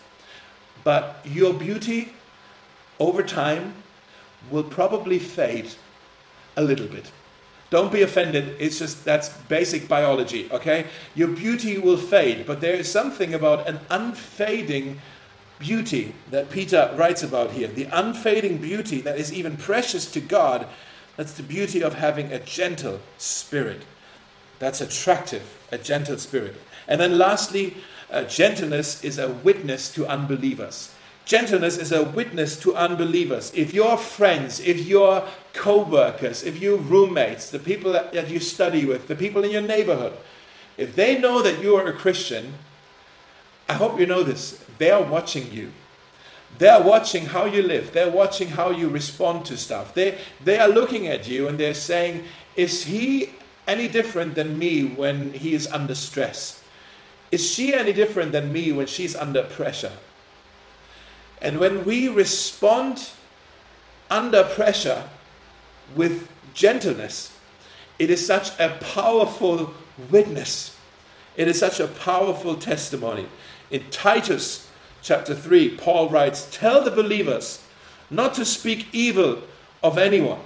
but 0.84 1.18
your 1.26 1.54
beauty 1.54 2.14
over 3.00 3.24
time 3.24 3.74
will 4.52 4.64
probably 4.64 5.20
fade 5.20 5.72
a 6.56 6.64
little 6.64 6.88
bit. 6.88 7.12
Don't 7.72 7.92
be 7.92 8.02
offended, 8.02 8.58
it's 8.60 8.78
just 8.78 9.06
that's 9.06 9.30
basic 9.48 9.88
biology, 9.88 10.52
okay? 10.52 10.88
Your 11.16 11.30
beauty 11.30 11.78
will 11.78 11.98
fade, 11.98 12.46
but 12.46 12.60
there 12.60 12.76
is 12.76 12.92
something 12.92 13.34
about 13.34 13.68
an 13.68 13.80
unfading 13.90 15.00
beauty 15.58 16.14
that 16.32 16.52
Peter 16.52 16.94
writes 16.98 17.24
about 17.24 17.52
here, 17.52 17.70
the 17.70 17.88
unfading 17.94 18.58
beauty 18.58 19.00
that 19.02 19.18
is 19.18 19.32
even 19.32 19.56
precious 19.56 20.12
to 20.12 20.20
God, 20.20 20.68
that's 21.16 21.34
the 21.34 21.44
beauty 21.44 21.82
of 21.82 21.94
having 21.94 22.34
a 22.34 22.40
gentle 22.40 23.00
spirit. 23.18 23.84
That's 24.60 24.82
attractive, 24.82 25.58
a 25.72 25.78
gentle 25.78 26.18
spirit. 26.18 26.56
And 26.90 27.00
then 27.00 27.18
lastly, 27.18 27.78
uh, 28.12 28.24
gentleness 28.24 29.02
is 29.02 29.18
a 29.18 29.30
witness 29.30 29.94
to 29.94 30.06
unbelievers. 30.08 30.94
Gentleness 31.24 31.78
is 31.78 31.92
a 31.92 32.04
witness 32.04 32.60
to 32.60 32.76
unbelievers. 32.76 33.54
If 33.56 33.74
your 33.74 33.98
friends, 33.98 34.60
if 34.60 34.86
your 34.86 35.26
co 35.54 35.84
workers, 35.84 36.44
if 36.44 36.60
your 36.60 36.78
roommates, 36.78 37.50
the 37.50 37.60
people 37.60 37.92
that, 37.94 38.30
you 38.30 38.40
study 38.40 38.86
with, 38.86 39.08
the 39.08 39.16
people 39.16 39.44
in 39.44 39.52
your 39.52 39.62
neighborhood, 39.62 40.14
if 40.78 40.96
they 40.96 41.18
know 41.18 41.42
that 41.42 41.62
you 41.62 41.76
are 41.76 41.88
a 41.88 41.94
Christian, 41.94 42.54
I 43.68 43.74
hope 43.74 44.00
you 44.00 44.06
know 44.06 44.24
this. 44.24 44.64
They 44.78 44.92
are 44.92 45.04
watching 45.04 45.52
you. 45.52 45.72
They 46.58 46.68
are 46.68 46.82
watching 46.82 47.28
how 47.28 47.46
you 47.46 47.64
live. 47.64 47.94
They're 47.94 48.12
watching 48.12 48.50
how 48.50 48.72
you 48.72 48.90
respond 48.90 49.46
to 49.46 49.58
stuff. 49.58 49.94
They, 49.94 50.18
they 50.44 50.60
are 50.60 50.68
looking 50.68 51.08
at 51.08 51.28
you 51.28 51.48
and 51.48 51.58
they're 51.58 51.74
saying, 51.74 52.26
Is 52.56 52.84
he 52.86 53.30
any 53.68 53.88
different 53.88 54.36
than 54.36 54.60
me 54.60 54.84
when 54.84 55.34
he 55.34 55.54
is 55.54 55.68
under 55.68 55.96
stress? 55.96 56.64
Is 57.32 57.50
she 57.50 57.74
any 57.74 57.94
different 57.94 58.34
than 58.34 58.52
me 58.52 58.72
when 58.72 58.88
she's 58.88 59.16
under 59.16 59.44
pressure? 59.44 59.94
And 61.42 61.60
when 61.60 61.86
we 61.86 62.10
respond 62.10 63.10
under 64.10 64.44
pressure 64.44 65.10
with 65.96 66.30
gentleness, 66.54 67.38
it 68.00 68.10
is 68.10 68.26
such 68.26 68.58
a 68.60 68.78
powerful 68.80 69.74
witness. 70.10 70.78
It 71.38 71.48
is 71.48 71.60
such 71.60 71.80
a 71.80 71.88
powerful 71.88 72.56
testimony. 72.56 73.28
In 73.70 73.84
Titus 73.90 74.70
chapter 75.02 75.34
3, 75.34 75.78
Paul 75.78 76.10
writes, 76.10 76.48
Tell 76.52 76.84
the 76.84 76.92
believers 76.92 77.64
not 78.10 78.34
to 78.36 78.46
speak 78.46 78.88
evil 78.92 79.42
of 79.82 79.98
anyone. 79.98 80.40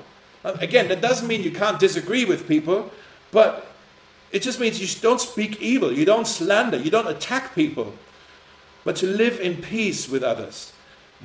Again, 0.43 0.87
that 0.89 1.01
doesn't 1.01 1.27
mean 1.27 1.41
you 1.41 1.51
can't 1.51 1.79
disagree 1.79 2.23
with 2.23 2.47
people, 2.47 2.91
but 3.31 3.67
it 4.31 4.43
just 4.43 4.59
means 4.59 4.79
you 4.79 5.01
don't 5.01 5.19
speak 5.19 5.59
evil, 5.59 5.91
you 5.91 6.05
don't 6.05 6.27
slander, 6.27 6.77
you 6.77 6.91
don't 6.91 7.07
attack 7.07 7.55
people, 7.55 7.93
but 8.83 8.95
to 8.97 9.07
live 9.07 9.39
in 9.39 9.61
peace 9.61 10.07
with 10.07 10.21
others. 10.21 10.71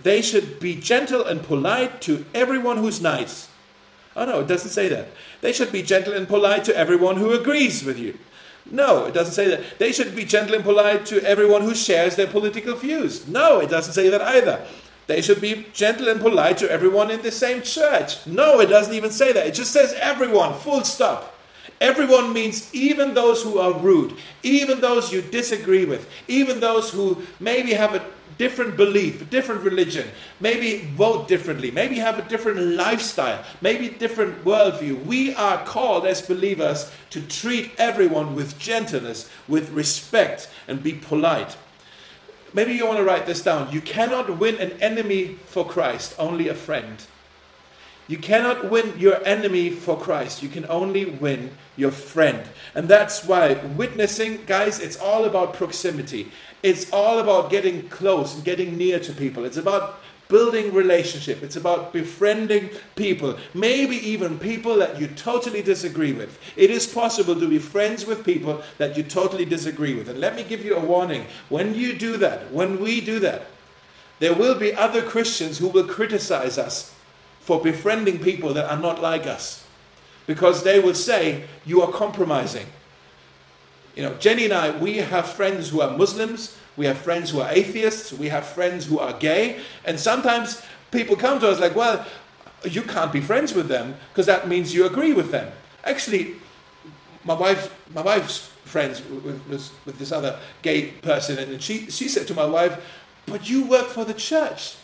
They 0.02 0.22
should 0.22 0.58
be 0.58 0.76
gentle 0.76 1.24
and 1.24 1.42
polite 1.42 2.00
to 2.02 2.24
everyone 2.32 2.78
who's 2.78 3.02
nice. 3.02 3.49
Oh 4.16 4.24
no, 4.24 4.40
it 4.40 4.48
doesn't 4.48 4.70
say 4.70 4.88
that. 4.88 5.08
They 5.40 5.52
should 5.52 5.72
be 5.72 5.82
gentle 5.82 6.14
and 6.14 6.26
polite 6.26 6.64
to 6.64 6.76
everyone 6.76 7.16
who 7.16 7.32
agrees 7.32 7.84
with 7.84 7.98
you. 7.98 8.18
No, 8.70 9.06
it 9.06 9.14
doesn't 9.14 9.34
say 9.34 9.48
that. 9.48 9.78
They 9.78 9.92
should 9.92 10.14
be 10.14 10.24
gentle 10.24 10.54
and 10.54 10.64
polite 10.64 11.06
to 11.06 11.22
everyone 11.24 11.62
who 11.62 11.74
shares 11.74 12.16
their 12.16 12.26
political 12.26 12.76
views. 12.76 13.26
No, 13.26 13.60
it 13.60 13.70
doesn't 13.70 13.94
say 13.94 14.08
that 14.08 14.22
either. 14.22 14.64
They 15.06 15.22
should 15.22 15.40
be 15.40 15.66
gentle 15.72 16.08
and 16.08 16.20
polite 16.20 16.58
to 16.58 16.70
everyone 16.70 17.10
in 17.10 17.22
the 17.22 17.32
same 17.32 17.62
church. 17.62 18.24
No, 18.26 18.60
it 18.60 18.66
doesn't 18.66 18.94
even 18.94 19.10
say 19.10 19.32
that. 19.32 19.46
It 19.46 19.54
just 19.54 19.72
says 19.72 19.92
everyone, 19.94 20.54
full 20.54 20.84
stop. 20.84 21.34
Everyone 21.80 22.32
means 22.32 22.72
even 22.74 23.14
those 23.14 23.42
who 23.42 23.58
are 23.58 23.72
rude, 23.72 24.14
even 24.42 24.80
those 24.80 25.12
you 25.12 25.22
disagree 25.22 25.84
with, 25.84 26.08
even 26.28 26.60
those 26.60 26.90
who 26.90 27.22
maybe 27.40 27.72
have 27.72 27.94
a 27.94 28.04
different 28.40 28.74
belief, 28.74 29.20
a 29.20 29.24
different 29.26 29.60
religion, 29.60 30.08
maybe 30.40 30.78
vote 30.96 31.28
differently, 31.28 31.70
maybe 31.70 31.96
have 31.96 32.18
a 32.18 32.26
different 32.26 32.58
lifestyle, 32.58 33.44
maybe 33.60 33.90
different 33.90 34.46
worldview. 34.46 35.04
We 35.04 35.34
are 35.34 35.62
called 35.66 36.06
as 36.06 36.22
believers 36.22 36.90
to 37.10 37.20
treat 37.20 37.70
everyone 37.76 38.34
with 38.34 38.58
gentleness, 38.58 39.28
with 39.46 39.68
respect, 39.72 40.48
and 40.66 40.82
be 40.82 40.94
polite. 40.94 41.58
Maybe 42.54 42.72
you 42.72 42.86
want 42.86 42.96
to 42.96 43.04
write 43.04 43.26
this 43.26 43.42
down. 43.42 43.72
You 43.72 43.82
cannot 43.82 44.38
win 44.38 44.56
an 44.56 44.72
enemy 44.80 45.36
for 45.44 45.68
Christ, 45.68 46.14
only 46.18 46.48
a 46.48 46.54
friend. 46.54 46.96
You 48.10 48.18
cannot 48.18 48.68
win 48.68 48.98
your 48.98 49.24
enemy 49.24 49.70
for 49.70 49.96
Christ. 49.96 50.42
You 50.42 50.48
can 50.48 50.66
only 50.68 51.04
win 51.04 51.52
your 51.76 51.92
friend. 51.92 52.42
And 52.74 52.88
that's 52.88 53.24
why 53.24 53.54
witnessing, 53.76 54.40
guys, 54.46 54.80
it's 54.80 54.96
all 54.96 55.26
about 55.26 55.54
proximity. 55.54 56.32
It's 56.60 56.92
all 56.92 57.20
about 57.20 57.50
getting 57.50 57.88
close 57.88 58.34
and 58.34 58.44
getting 58.44 58.76
near 58.76 58.98
to 58.98 59.12
people. 59.12 59.44
It's 59.44 59.58
about 59.58 60.00
building 60.26 60.74
relationship. 60.74 61.44
It's 61.44 61.54
about 61.54 61.92
befriending 61.92 62.70
people, 62.96 63.38
maybe 63.54 63.94
even 63.98 64.40
people 64.40 64.74
that 64.78 65.00
you 65.00 65.06
totally 65.06 65.62
disagree 65.62 66.12
with. 66.12 66.36
It 66.56 66.72
is 66.72 66.88
possible 66.88 67.36
to 67.38 67.48
be 67.48 67.60
friends 67.60 68.06
with 68.06 68.24
people 68.24 68.60
that 68.78 68.96
you 68.96 69.04
totally 69.04 69.44
disagree 69.44 69.94
with. 69.94 70.08
And 70.08 70.18
let 70.18 70.34
me 70.34 70.42
give 70.42 70.64
you 70.64 70.74
a 70.74 70.84
warning. 70.84 71.26
When 71.48 71.76
you 71.76 71.96
do 71.96 72.16
that, 72.16 72.50
when 72.50 72.80
we 72.80 73.00
do 73.00 73.20
that, 73.20 73.46
there 74.18 74.34
will 74.34 74.58
be 74.58 74.74
other 74.74 75.00
Christians 75.00 75.58
who 75.58 75.68
will 75.68 75.86
criticize 75.86 76.58
us 76.58 76.92
for 77.50 77.60
befriending 77.60 78.20
people 78.20 78.54
that 78.54 78.70
are 78.70 78.78
not 78.78 79.02
like 79.02 79.26
us. 79.26 79.64
Because 80.28 80.62
they 80.62 80.78
will 80.78 80.94
say, 80.94 81.46
you 81.66 81.82
are 81.82 81.90
compromising. 81.90 82.66
You 83.96 84.04
know, 84.04 84.14
Jenny 84.20 84.44
and 84.44 84.52
I, 84.52 84.70
we 84.70 84.98
have 84.98 85.28
friends 85.28 85.70
who 85.70 85.80
are 85.80 85.98
Muslims, 85.98 86.56
we 86.76 86.86
have 86.86 86.98
friends 86.98 87.30
who 87.30 87.40
are 87.40 87.50
atheists, 87.50 88.12
we 88.12 88.28
have 88.28 88.46
friends 88.46 88.86
who 88.86 89.00
are 89.00 89.12
gay, 89.14 89.58
and 89.84 89.98
sometimes 89.98 90.62
people 90.92 91.16
come 91.16 91.40
to 91.40 91.48
us 91.48 91.58
like, 91.58 91.74
well, 91.74 92.06
you 92.62 92.82
can't 92.82 93.12
be 93.12 93.20
friends 93.20 93.52
with 93.52 93.66
them 93.66 93.96
because 94.12 94.26
that 94.26 94.46
means 94.46 94.72
you 94.72 94.86
agree 94.86 95.12
with 95.12 95.32
them. 95.32 95.50
Actually, 95.82 96.36
my 97.24 97.34
wife, 97.34 97.74
my 97.92 98.02
wife's 98.02 98.48
friends 98.64 99.02
with, 99.10 99.44
with, 99.48 99.72
with 99.84 99.98
this 99.98 100.12
other 100.12 100.38
gay 100.62 100.92
person, 101.02 101.36
and 101.36 101.60
she, 101.60 101.90
she 101.90 102.06
said 102.06 102.28
to 102.28 102.34
my 102.34 102.46
wife, 102.46 102.80
but 103.26 103.50
you 103.50 103.66
work 103.66 103.88
for 103.88 104.04
the 104.04 104.14
church 104.14 104.76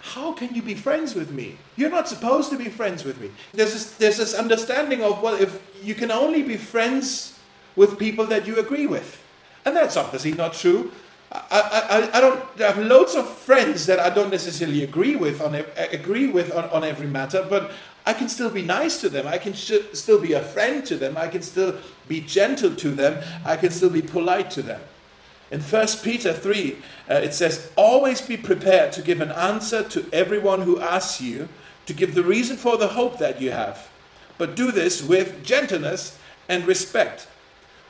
how 0.00 0.32
can 0.32 0.54
you 0.54 0.62
be 0.62 0.74
friends 0.74 1.14
with 1.14 1.30
me? 1.30 1.56
You're 1.76 1.90
not 1.90 2.08
supposed 2.08 2.50
to 2.50 2.56
be 2.56 2.66
friends 2.66 3.04
with 3.04 3.20
me. 3.20 3.30
There's 3.52 3.72
this, 3.72 3.96
there's 3.96 4.16
this 4.16 4.34
understanding 4.34 5.02
of, 5.02 5.22
well, 5.22 5.34
if 5.34 5.62
you 5.82 5.94
can 5.94 6.10
only 6.10 6.42
be 6.42 6.56
friends 6.56 7.38
with 7.76 7.98
people 7.98 8.26
that 8.26 8.46
you 8.46 8.58
agree 8.58 8.86
with. 8.86 9.22
And 9.64 9.76
that's 9.76 9.96
obviously 9.96 10.32
not 10.32 10.54
true. 10.54 10.90
I, 11.32 12.10
I, 12.12 12.18
I 12.18 12.20
don't 12.20 12.60
I 12.60 12.66
have 12.72 12.78
loads 12.78 13.14
of 13.14 13.28
friends 13.28 13.86
that 13.86 14.00
I 14.00 14.10
don't 14.10 14.30
necessarily 14.30 14.82
agree 14.82 15.14
with 15.14 15.40
on 15.40 15.54
agree 15.76 16.26
with 16.26 16.52
on, 16.52 16.64
on 16.70 16.82
every 16.82 17.06
matter, 17.06 17.46
but 17.48 17.70
I 18.04 18.14
can 18.14 18.28
still 18.28 18.50
be 18.50 18.62
nice 18.62 19.00
to 19.02 19.08
them. 19.08 19.28
I 19.28 19.38
can 19.38 19.52
sh- 19.52 19.86
still 19.92 20.20
be 20.20 20.32
a 20.32 20.42
friend 20.42 20.84
to 20.86 20.96
them. 20.96 21.16
I 21.16 21.28
can 21.28 21.42
still 21.42 21.78
be 22.08 22.20
gentle 22.20 22.74
to 22.74 22.90
them. 22.90 23.22
I 23.44 23.56
can 23.56 23.70
still 23.70 23.90
be 23.90 24.02
polite 24.02 24.50
to 24.52 24.62
them. 24.62 24.80
In 25.50 25.60
1 25.60 25.86
Peter 26.02 26.32
3, 26.32 26.76
uh, 27.10 27.14
it 27.14 27.34
says, 27.34 27.70
Always 27.76 28.20
be 28.20 28.36
prepared 28.36 28.92
to 28.92 29.02
give 29.02 29.20
an 29.20 29.32
answer 29.32 29.82
to 29.82 30.06
everyone 30.12 30.62
who 30.62 30.80
asks 30.80 31.20
you, 31.20 31.48
to 31.86 31.92
give 31.92 32.14
the 32.14 32.22
reason 32.22 32.56
for 32.56 32.76
the 32.76 32.88
hope 32.88 33.18
that 33.18 33.40
you 33.40 33.50
have. 33.50 33.88
But 34.38 34.54
do 34.54 34.70
this 34.70 35.02
with 35.02 35.44
gentleness 35.44 36.16
and 36.48 36.66
respect. 36.66 37.26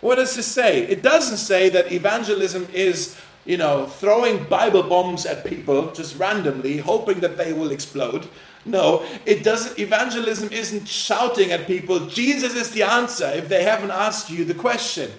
What 0.01 0.16
does 0.16 0.35
this 0.35 0.46
say? 0.46 0.83
It 0.83 1.03
doesn't 1.03 1.37
say 1.37 1.68
that 1.68 1.92
evangelism 1.92 2.66
is, 2.73 3.18
you 3.44 3.59
know, 3.59 3.87
throwing 3.87 4.44
Bible 4.44 4.83
bombs 4.83 5.27
at 5.27 5.44
people 5.44 5.92
just 5.92 6.18
randomly, 6.18 6.79
hoping 6.79 7.20
that 7.20 7.37
they 7.37 7.53
will 7.53 7.70
explode. 7.70 8.27
No, 8.64 9.05
it 9.27 9.44
doesn't. 9.44 9.79
Evangelism 9.79 10.51
isn't 10.51 10.88
shouting 10.88 11.51
at 11.51 11.66
people, 11.66 12.07
Jesus 12.07 12.55
is 12.55 12.70
the 12.70 12.83
answer 12.83 13.31
if 13.35 13.49
they 13.49 13.64
haven't 13.64 13.90
asked 13.90 14.31
you 14.31 14.44
the 14.44 14.55
question. 14.55 15.11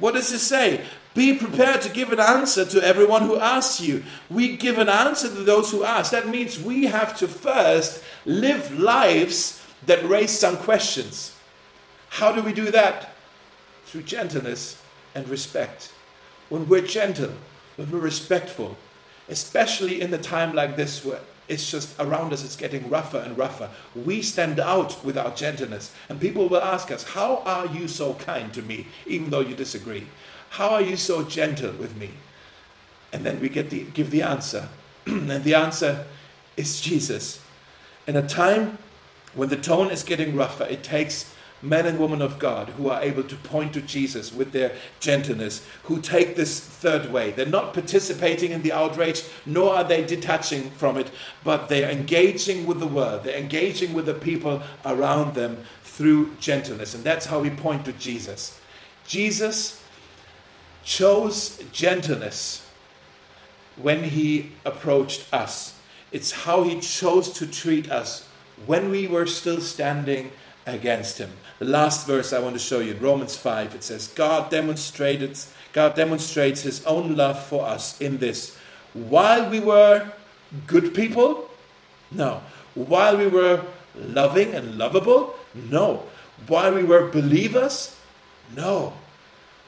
What 0.00 0.14
does 0.14 0.32
it 0.32 0.40
say? 0.40 0.84
Be 1.14 1.36
prepared 1.36 1.80
to 1.82 1.88
give 1.88 2.12
an 2.12 2.20
answer 2.20 2.64
to 2.64 2.84
everyone 2.84 3.22
who 3.22 3.38
asks 3.38 3.80
you. 3.80 4.02
We 4.28 4.56
give 4.56 4.78
an 4.78 4.88
answer 4.88 5.28
to 5.28 5.42
those 5.44 5.70
who 5.70 5.84
ask. 5.84 6.10
That 6.10 6.28
means 6.28 6.60
we 6.60 6.86
have 6.86 7.16
to 7.18 7.28
first 7.28 8.02
live 8.26 8.76
lives 8.78 9.62
that 9.86 10.08
raise 10.08 10.36
some 10.36 10.56
questions. 10.56 11.36
How 12.08 12.32
do 12.32 12.42
we 12.42 12.52
do 12.52 12.70
that? 12.72 13.14
through 13.94 14.02
gentleness 14.02 14.82
and 15.14 15.28
respect. 15.28 15.92
When 16.48 16.68
we're 16.68 16.84
gentle, 16.84 17.30
when 17.76 17.92
we're 17.92 18.00
respectful, 18.00 18.76
especially 19.28 20.00
in 20.00 20.12
a 20.12 20.18
time 20.18 20.52
like 20.52 20.74
this 20.74 21.04
where 21.04 21.20
it's 21.46 21.70
just 21.70 21.94
around 22.00 22.32
us, 22.32 22.44
it's 22.44 22.56
getting 22.56 22.90
rougher 22.90 23.18
and 23.18 23.38
rougher. 23.38 23.70
We 23.94 24.20
stand 24.20 24.58
out 24.58 25.04
with 25.04 25.16
our 25.16 25.30
gentleness, 25.30 25.94
and 26.08 26.20
people 26.20 26.48
will 26.48 26.60
ask 26.60 26.90
us, 26.90 27.04
How 27.04 27.36
are 27.46 27.66
you 27.66 27.86
so 27.86 28.14
kind 28.14 28.52
to 28.54 28.62
me, 28.62 28.88
even 29.06 29.30
though 29.30 29.38
you 29.38 29.54
disagree? 29.54 30.08
How 30.54 30.68
are 30.68 30.82
you 30.82 30.96
so 30.96 31.24
gentle 31.24 31.72
with 31.72 31.96
me? 31.96 32.10
And 33.12 33.26
then 33.26 33.40
we 33.40 33.48
get 33.48 33.70
the, 33.70 33.82
give 33.92 34.12
the 34.12 34.22
answer. 34.22 34.68
and 35.06 35.42
the 35.42 35.54
answer 35.54 36.06
is 36.56 36.80
Jesus. 36.80 37.40
In 38.06 38.14
a 38.14 38.24
time 38.24 38.78
when 39.34 39.48
the 39.48 39.56
tone 39.56 39.90
is 39.90 40.04
getting 40.04 40.36
rougher, 40.36 40.62
it 40.66 40.84
takes 40.84 41.34
men 41.60 41.86
and 41.86 41.98
women 41.98 42.22
of 42.22 42.38
God 42.38 42.68
who 42.68 42.88
are 42.88 43.02
able 43.02 43.24
to 43.24 43.34
point 43.34 43.72
to 43.72 43.80
Jesus 43.80 44.32
with 44.32 44.52
their 44.52 44.76
gentleness, 45.00 45.66
who 45.84 46.00
take 46.00 46.36
this 46.36 46.60
third 46.60 47.12
way. 47.12 47.32
They're 47.32 47.46
not 47.46 47.74
participating 47.74 48.52
in 48.52 48.62
the 48.62 48.70
outrage, 48.70 49.24
nor 49.44 49.74
are 49.74 49.82
they 49.82 50.04
detaching 50.04 50.70
from 50.70 50.96
it, 50.98 51.10
but 51.42 51.68
they're 51.68 51.90
engaging 51.90 52.64
with 52.64 52.78
the 52.78 52.86
world. 52.86 53.24
They're 53.24 53.36
engaging 53.36 53.92
with 53.92 54.06
the 54.06 54.14
people 54.14 54.62
around 54.86 55.34
them 55.34 55.64
through 55.82 56.36
gentleness. 56.36 56.94
And 56.94 57.02
that's 57.02 57.26
how 57.26 57.40
we 57.40 57.50
point 57.50 57.86
to 57.86 57.92
Jesus. 57.94 58.60
Jesus 59.04 59.80
chose 60.84 61.62
gentleness 61.72 62.66
when 63.76 64.04
he 64.04 64.52
approached 64.64 65.26
us. 65.32 65.78
It's 66.12 66.30
how 66.30 66.62
he 66.62 66.80
chose 66.80 67.32
to 67.34 67.46
treat 67.46 67.90
us 67.90 68.28
when 68.66 68.90
we 68.90 69.08
were 69.08 69.26
still 69.26 69.60
standing 69.60 70.30
against 70.66 71.18
him. 71.18 71.30
The 71.58 71.64
last 71.64 72.06
verse 72.06 72.32
I 72.32 72.38
want 72.38 72.54
to 72.54 72.60
show 72.60 72.80
you 72.80 72.92
in 72.92 73.00
Romans 73.00 73.36
5 73.36 73.74
it 73.74 73.82
says, 73.82 74.08
God 74.08 74.50
demonstrated 74.50 75.38
God 75.72 75.96
demonstrates 75.96 76.62
his 76.62 76.86
own 76.86 77.16
love 77.16 77.44
for 77.44 77.66
us 77.66 78.00
in 78.00 78.18
this. 78.18 78.56
While 78.92 79.50
we 79.50 79.58
were 79.58 80.08
good 80.68 80.94
people? 80.94 81.50
No. 82.12 82.42
While 82.74 83.18
we 83.18 83.26
were 83.26 83.60
loving 83.96 84.54
and 84.54 84.78
lovable? 84.78 85.34
No. 85.52 86.04
While 86.46 86.74
we 86.74 86.84
were 86.84 87.10
believers? 87.10 87.96
No. 88.54 88.92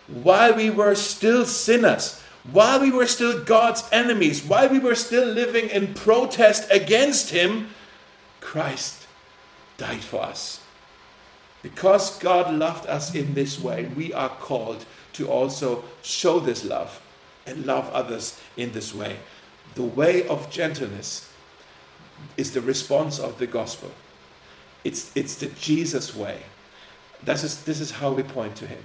While 0.08 0.54
we 0.54 0.70
were 0.70 0.94
still 0.94 1.46
sinners? 1.46 2.20
While 2.52 2.80
we 2.80 2.92
were 2.92 3.06
still 3.06 3.42
God's 3.42 3.84
enemies? 3.90 4.44
While 4.44 4.68
we 4.68 4.78
were 4.78 4.94
still 4.94 5.26
living 5.26 5.68
in 5.68 5.94
protest 5.94 6.70
against 6.70 7.30
Him? 7.30 7.70
Christ 8.40 9.06
died 9.78 10.02
for 10.02 10.22
us. 10.22 10.60
Because 11.62 12.18
God 12.18 12.54
loved 12.54 12.86
us 12.86 13.14
in 13.14 13.34
this 13.34 13.60
way, 13.60 13.90
we 13.96 14.12
are 14.12 14.28
called 14.28 14.84
to 15.14 15.28
also 15.28 15.84
show 16.02 16.38
this 16.38 16.64
love 16.64 17.02
and 17.46 17.66
love 17.66 17.90
others 17.90 18.38
in 18.56 18.72
this 18.72 18.94
way. 18.94 19.16
The 19.74 19.82
way 19.82 20.26
of 20.28 20.50
gentleness 20.50 21.28
is 22.36 22.52
the 22.52 22.60
response 22.60 23.18
of 23.18 23.38
the 23.38 23.46
gospel. 23.46 23.90
It's, 24.84 25.10
it's 25.16 25.34
the 25.36 25.46
Jesus 25.46 26.14
way. 26.14 26.42
This 27.24 27.42
is, 27.42 27.64
this 27.64 27.80
is 27.80 27.90
how 27.90 28.12
we 28.12 28.22
point 28.22 28.54
to 28.56 28.66
Him. 28.66 28.82